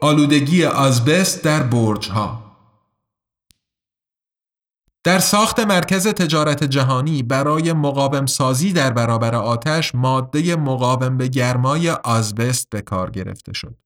آلودگی 0.00 0.64
آزبست 0.64 1.44
در 1.44 1.62
برج 1.62 2.08
ها 2.08 2.50
در 5.04 5.18
ساخت 5.18 5.60
مرکز 5.60 6.06
تجارت 6.06 6.64
جهانی 6.64 7.22
برای 7.22 7.72
مقاوم 7.72 8.26
سازی 8.26 8.72
در 8.72 8.90
برابر 8.90 9.34
آتش 9.34 9.94
ماده 9.94 10.56
مقاوم 10.56 11.16
به 11.16 11.28
گرمای 11.28 11.90
آزبست 11.90 12.70
به 12.70 12.80
کار 12.80 13.10
گرفته 13.10 13.52
شد. 13.52 13.76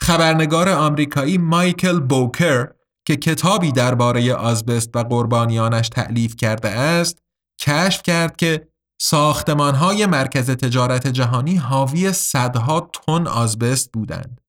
خبرنگار 0.00 0.68
آمریکایی 0.68 1.38
مایکل 1.38 2.00
بوکر 2.00 2.68
که 3.06 3.16
کتابی 3.16 3.72
درباره 3.72 4.34
آزبست 4.34 4.96
و 4.96 5.02
قربانیانش 5.02 5.88
تعلیف 5.88 6.36
کرده 6.36 6.68
است، 6.68 7.18
کشف 7.60 8.02
کرد 8.02 8.36
که 8.36 8.68
ساختمانهای 9.00 10.06
مرکز 10.06 10.50
تجارت 10.50 11.06
جهانی 11.06 11.56
حاوی 11.56 12.12
صدها 12.12 12.80
تن 12.80 13.26
آزبست 13.26 13.92
بودند. 13.92 14.43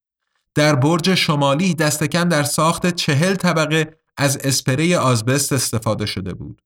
در 0.56 0.74
برج 0.74 1.14
شمالی 1.14 1.74
دستکم 1.74 2.28
در 2.28 2.42
ساخت 2.42 2.86
چهل 2.86 3.34
طبقه 3.34 4.00
از 4.16 4.36
اسپری 4.36 4.94
آزبست 4.94 5.52
استفاده 5.52 6.06
شده 6.06 6.34
بود. 6.34 6.62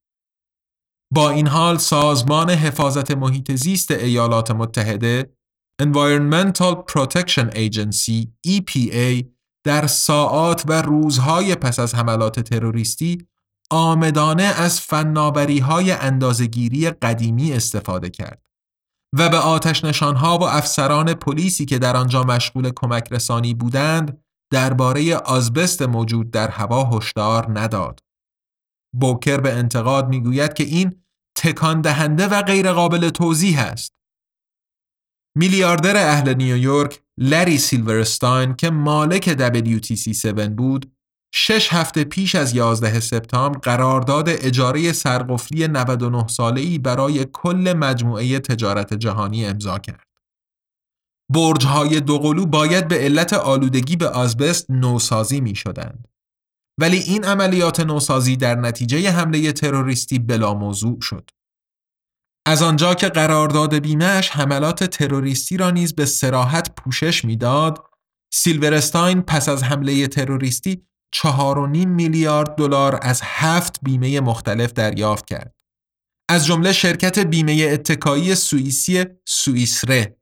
با 1.14 1.30
این 1.30 1.47
حال 1.47 1.78
سازمان 1.78 2.51
حفاظت 2.51 3.11
محیط 3.11 3.53
زیست 3.53 3.91
ایالات 3.91 4.51
متحده 4.51 5.32
Environmental 5.82 6.76
Protection 6.93 7.51
Agency 7.55 8.26
EPA 8.49 9.24
در 9.64 9.86
ساعات 9.86 10.64
و 10.68 10.82
روزهای 10.82 11.55
پس 11.55 11.78
از 11.78 11.95
حملات 11.95 12.41
تروریستی 12.41 13.26
آمدانه 13.70 14.43
از 14.43 14.80
فناوری 14.80 15.59
های 15.59 15.91
اندازگیری 15.91 16.91
قدیمی 16.91 17.53
استفاده 17.53 18.11
کرد. 18.11 18.49
و 19.18 19.28
به 19.28 19.36
آتش 19.36 19.84
نشانها 19.84 20.38
و 20.38 20.42
افسران 20.42 21.14
پلیسی 21.14 21.64
که 21.64 21.78
در 21.78 21.96
آنجا 21.96 22.22
مشغول 22.22 22.70
کمک 22.76 23.08
رسانی 23.11 23.54
بودند 23.54 24.24
درباره 24.52 25.16
آزبست 25.16 25.82
موجود 25.82 26.30
در 26.30 26.48
هوا 26.48 26.84
هشدار 26.84 27.61
نداد. 27.61 28.00
بوکر 29.00 29.40
به 29.40 29.52
انتقاد 29.52 30.08
می‌گوید 30.08 30.54
که 30.54 30.64
این 30.64 31.02
تکان 31.36 31.80
دهنده 31.80 32.26
و 32.26 32.42
غیرقابل 32.42 33.08
توضیح 33.08 33.61
است. 33.61 33.92
میلیاردر 35.36 35.96
اهل 35.96 36.34
نیویورک 36.34 37.02
لری 37.18 37.58
سیلورستاین 37.58 38.54
که 38.54 38.70
مالک 38.70 39.36
WTC7 39.38 40.48
بود 40.48 40.92
شش 41.32 41.72
هفته 41.72 42.04
پیش 42.04 42.34
از 42.34 42.54
11 42.54 43.00
سپتامبر 43.00 43.58
قرارداد 43.58 44.28
اجاره 44.28 44.92
سرقفلی 44.92 45.68
99 45.68 46.28
ساله 46.28 46.60
ای 46.60 46.78
برای 46.78 47.26
کل 47.32 47.74
مجموعه 47.76 48.38
تجارت 48.38 48.94
جهانی 48.94 49.46
امضا 49.46 49.78
کرد. 49.78 50.06
برج 51.32 51.64
های 51.64 52.00
دوقلو 52.00 52.46
باید 52.46 52.88
به 52.88 52.98
علت 52.98 53.32
آلودگی 53.32 53.96
به 53.96 54.08
آزبست 54.08 54.70
نوسازی 54.70 55.40
می 55.40 55.54
شدند. 55.54 56.08
ولی 56.80 56.98
این 56.98 57.24
عملیات 57.24 57.80
نوسازی 57.80 58.36
در 58.36 58.54
نتیجه 58.54 59.10
حمله 59.10 59.52
تروریستی 59.52 60.18
بلا 60.18 60.54
موضوع 60.54 61.00
شد. 61.00 61.30
از 62.46 62.62
آنجا 62.62 62.94
که 62.94 63.08
قرارداد 63.08 63.74
بیمهش 63.74 64.30
حملات 64.30 64.84
تروریستی 64.84 65.56
را 65.56 65.70
نیز 65.70 65.94
به 65.94 66.06
سراحت 66.06 66.74
پوشش 66.74 67.24
می‌داد، 67.24 67.84
سیلورستاین 68.32 69.22
پس 69.22 69.48
از 69.48 69.62
حمله 69.62 70.06
تروریستی 70.06 70.86
4.5 71.16 71.86
میلیارد 71.86 72.54
دلار 72.54 72.98
از 73.02 73.20
هفت 73.24 73.78
بیمه 73.82 74.20
مختلف 74.20 74.72
دریافت 74.72 75.26
کرد. 75.26 75.54
از 76.28 76.46
جمله 76.46 76.72
شرکت 76.72 77.18
بیمه 77.18 77.68
اتکایی 77.72 78.34
سوئیسی 78.34 79.04
سوئیسره. 79.28 80.16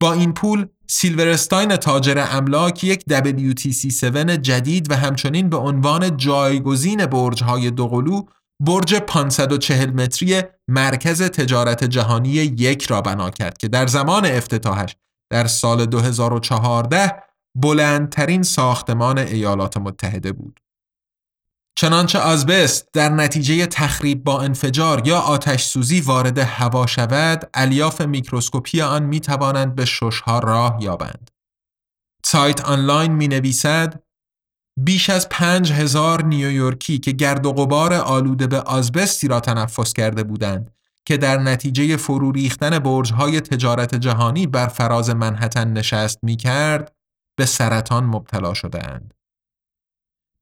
با 0.00 0.12
این 0.12 0.32
پول 0.32 0.66
سیلورستاین 0.88 1.76
تاجر 1.76 2.26
املاک 2.30 2.84
یک 2.84 3.04
WTC7 3.10 4.30
جدید 4.30 4.90
و 4.90 4.94
همچنین 4.96 5.48
به 5.48 5.56
عنوان 5.56 6.16
جایگزین 6.16 7.06
برج‌های 7.06 7.70
دوقلو 7.70 8.22
برج 8.60 8.94
540 8.94 9.90
متری 9.90 10.42
مرکز 10.68 11.22
تجارت 11.22 11.84
جهانی 11.84 12.28
یک 12.28 12.82
را 12.82 13.00
بنا 13.00 13.30
کرد 13.30 13.58
که 13.58 13.68
در 13.68 13.86
زمان 13.86 14.26
افتتاحش 14.26 14.96
در 15.30 15.46
سال 15.46 15.86
2014 15.86 17.12
بلندترین 17.54 18.42
ساختمان 18.42 19.18
ایالات 19.18 19.76
متحده 19.76 20.32
بود. 20.32 20.60
چنانچه 21.78 22.18
آزبست 22.18 22.88
در 22.92 23.08
نتیجه 23.08 23.66
تخریب 23.66 24.24
با 24.24 24.40
انفجار 24.40 25.08
یا 25.08 25.18
آتش 25.18 25.64
سوزی 25.64 26.00
وارد 26.00 26.38
هوا 26.38 26.86
شود، 26.86 27.50
الیاف 27.54 28.00
میکروسکوپی 28.00 28.82
آن 28.82 29.02
می 29.02 29.20
توانند 29.20 29.74
به 29.74 29.84
ششها 29.84 30.38
راه 30.38 30.78
یابند. 30.80 31.30
تسایت 32.24 32.64
آنلاین 32.64 33.12
می 33.12 33.28
نویسد 33.28 34.02
بیش 34.80 35.10
از 35.10 35.28
پنج 35.28 35.72
هزار 35.72 36.24
نیویورکی 36.24 36.98
که 36.98 37.12
گرد 37.12 37.46
و 37.46 37.52
غبار 37.52 37.94
آلوده 37.94 38.46
به 38.46 38.60
آزبستی 38.60 39.28
را 39.28 39.40
تنفس 39.40 39.92
کرده 39.92 40.22
بودند 40.22 40.70
که 41.04 41.16
در 41.16 41.38
نتیجه 41.38 41.96
فرو 41.96 42.32
ریختن 42.32 42.78
برج‌های 42.78 43.40
تجارت 43.40 43.94
جهانی 43.94 44.46
بر 44.46 44.66
فراز 44.66 45.10
منهتن 45.10 45.72
نشست 45.72 46.18
می 46.22 46.36
کرد 46.36 46.94
به 47.36 47.46
سرطان 47.46 48.04
مبتلا 48.04 48.54
شده 48.54 48.90
اند. 48.90 49.14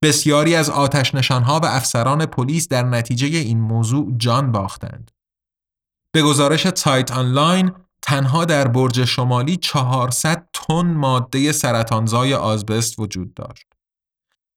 بسیاری 0.02 0.54
از 0.54 0.70
آتش 0.70 1.14
نشانها 1.14 1.60
و 1.60 1.66
افسران 1.66 2.26
پلیس 2.26 2.68
در 2.68 2.82
نتیجه 2.82 3.26
این 3.26 3.60
موضوع 3.60 4.12
جان 4.16 4.52
باختند. 4.52 5.10
به 6.12 6.22
گزارش 6.22 6.62
تسایت 6.62 7.12
آنلاین 7.12 7.72
تنها 8.02 8.44
در 8.44 8.68
برج 8.68 9.04
شمالی 9.04 9.56
400 9.56 10.48
تن 10.52 10.86
ماده 10.86 11.52
سرطانزای 11.52 12.34
آزبست 12.34 12.98
وجود 12.98 13.34
داشت. 13.34 13.66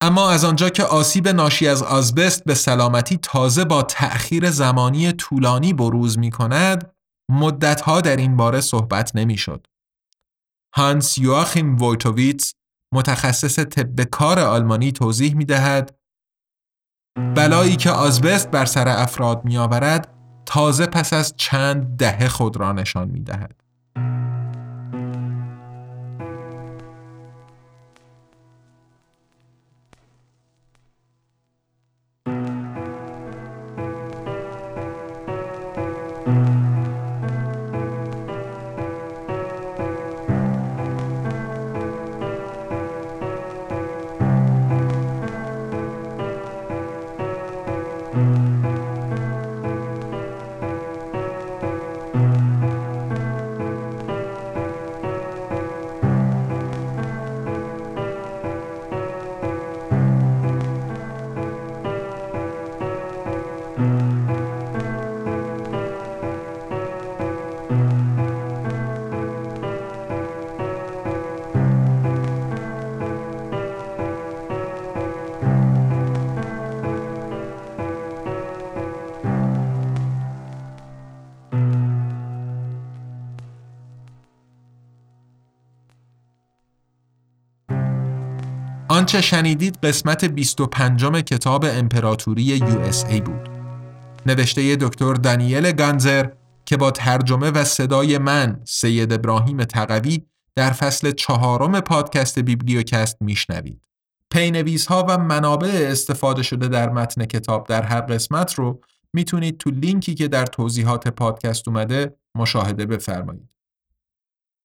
اما 0.02 0.30
از 0.30 0.46
آنجا 0.46 0.70
که 0.70 0.84
آسیب 0.84 1.28
ناشی 1.28 1.68
از 1.68 1.84
آزبست 1.84 2.44
به 2.44 2.54
سلامتی 2.54 3.18
تازه 3.18 3.66
با 3.66 3.84
تأخیر 3.84 4.52
زمانی 4.52 5.12
طولانی 5.12 5.74
بروز 5.74 6.18
می 6.18 6.32
کند، 6.32 6.96
مدتها 7.30 8.02
در 8.02 8.16
این 8.16 8.38
باره 8.38 8.62
صحبت 8.62 9.16
نمی 9.16 9.38
شد. 9.38 9.68
هانس 10.76 11.18
یواخیم 11.18 11.82
وویتوویتس 11.82 12.54
متخصص 12.94 13.60
طب 13.60 14.04
کار 14.04 14.40
آلمانی 14.40 14.92
توضیح 14.92 15.36
می 15.36 15.46
دهد 15.46 15.96
بلایی 17.36 17.76
که 17.76 17.90
آزبست 17.92 18.52
بر 18.52 18.66
سر 18.66 18.88
افراد 18.88 19.46
می 19.46 19.58
آورد 19.58 20.14
تازه 20.46 20.86
پس 20.86 21.14
از 21.14 21.34
چند 21.38 21.98
دهه 21.98 22.28
خود 22.28 22.58
را 22.58 22.72
نشان 22.72 23.10
می 23.10 23.20
دهد. 23.20 23.63
آنچه 89.04 89.22
شنیدید 89.22 89.78
قسمت 89.84 90.26
25 90.26 91.06
کتاب 91.06 91.66
امپراتوری 91.66 92.54
USA 93.10 93.22
بود. 93.22 93.50
نوشته 94.26 94.76
دکتر 94.76 95.14
دانیل 95.14 95.72
گانزر 95.72 96.30
که 96.66 96.78
با 96.78 96.92
ترجمه 96.92 97.52
و 97.52 97.64
صدای 97.64 98.18
من 98.18 98.62
سید 98.66 99.14
ابراهیم 99.14 99.64
تقوی 99.64 100.26
در 100.56 100.70
فصل 100.70 101.12
چهارم 101.12 101.80
پادکست 101.80 102.40
بیبلیوکست 102.40 103.18
میشنوید. 103.22 103.82
پی‌نویس 104.32 104.86
ها 104.86 105.06
و 105.10 105.18
منابع 105.18 105.88
استفاده 105.92 106.44
شده 106.44 106.68
در 106.68 106.90
متن 106.90 107.26
کتاب 107.26 107.68
در 107.68 107.82
هر 107.82 108.02
قسمت 108.02 108.54
رو 108.54 108.82
می‌تونید 109.14 109.58
تو 109.58 109.70
لینکی 109.70 110.16
که 110.16 110.28
در 110.28 110.46
توضیحات 110.46 111.08
پادکست 111.08 111.68
اومده 111.68 112.16
مشاهده 112.36 112.86
بفرمایید. 112.86 113.53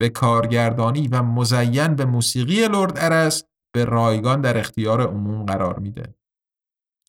به 0.00 0.08
کارگردانی 0.08 1.08
و 1.08 1.22
مزین 1.22 1.94
به 1.94 2.04
موسیقی 2.04 2.68
لرد 2.68 2.92
ارس 2.96 3.44
به 3.74 3.84
رایگان 3.84 4.40
در 4.40 4.58
اختیار 4.58 5.06
عموم 5.06 5.44
قرار 5.44 5.78
میده. 5.78 6.14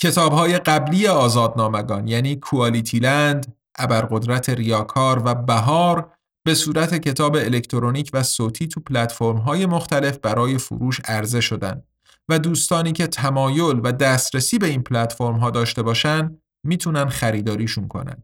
کتاب 0.01 0.31
های 0.31 0.57
قبلی 0.57 1.07
آزادنامگان 1.07 2.07
یعنی 2.07 2.35
کوالیتی 2.35 2.99
لند، 2.99 3.57
ابرقدرت 3.77 4.49
ریاکار 4.49 5.21
و 5.25 5.35
بهار 5.35 6.11
به 6.45 6.53
صورت 6.53 6.93
کتاب 6.93 7.35
الکترونیک 7.35 8.09
و 8.13 8.23
صوتی 8.23 8.67
تو 8.67 8.79
پلتفرم 8.81 9.37
های 9.37 9.65
مختلف 9.65 10.17
برای 10.17 10.57
فروش 10.57 11.01
عرضه 11.05 11.41
شدن 11.41 11.83
و 12.29 12.39
دوستانی 12.39 12.91
که 12.91 13.07
تمایل 13.07 13.81
و 13.83 13.91
دسترسی 13.91 14.57
به 14.57 14.67
این 14.67 14.83
پلتفرم 14.83 15.35
ها 15.35 15.51
داشته 15.51 15.81
باشن 15.81 16.37
می‌تونن 16.65 17.09
خریداریشون 17.09 17.87
کنن. 17.87 18.23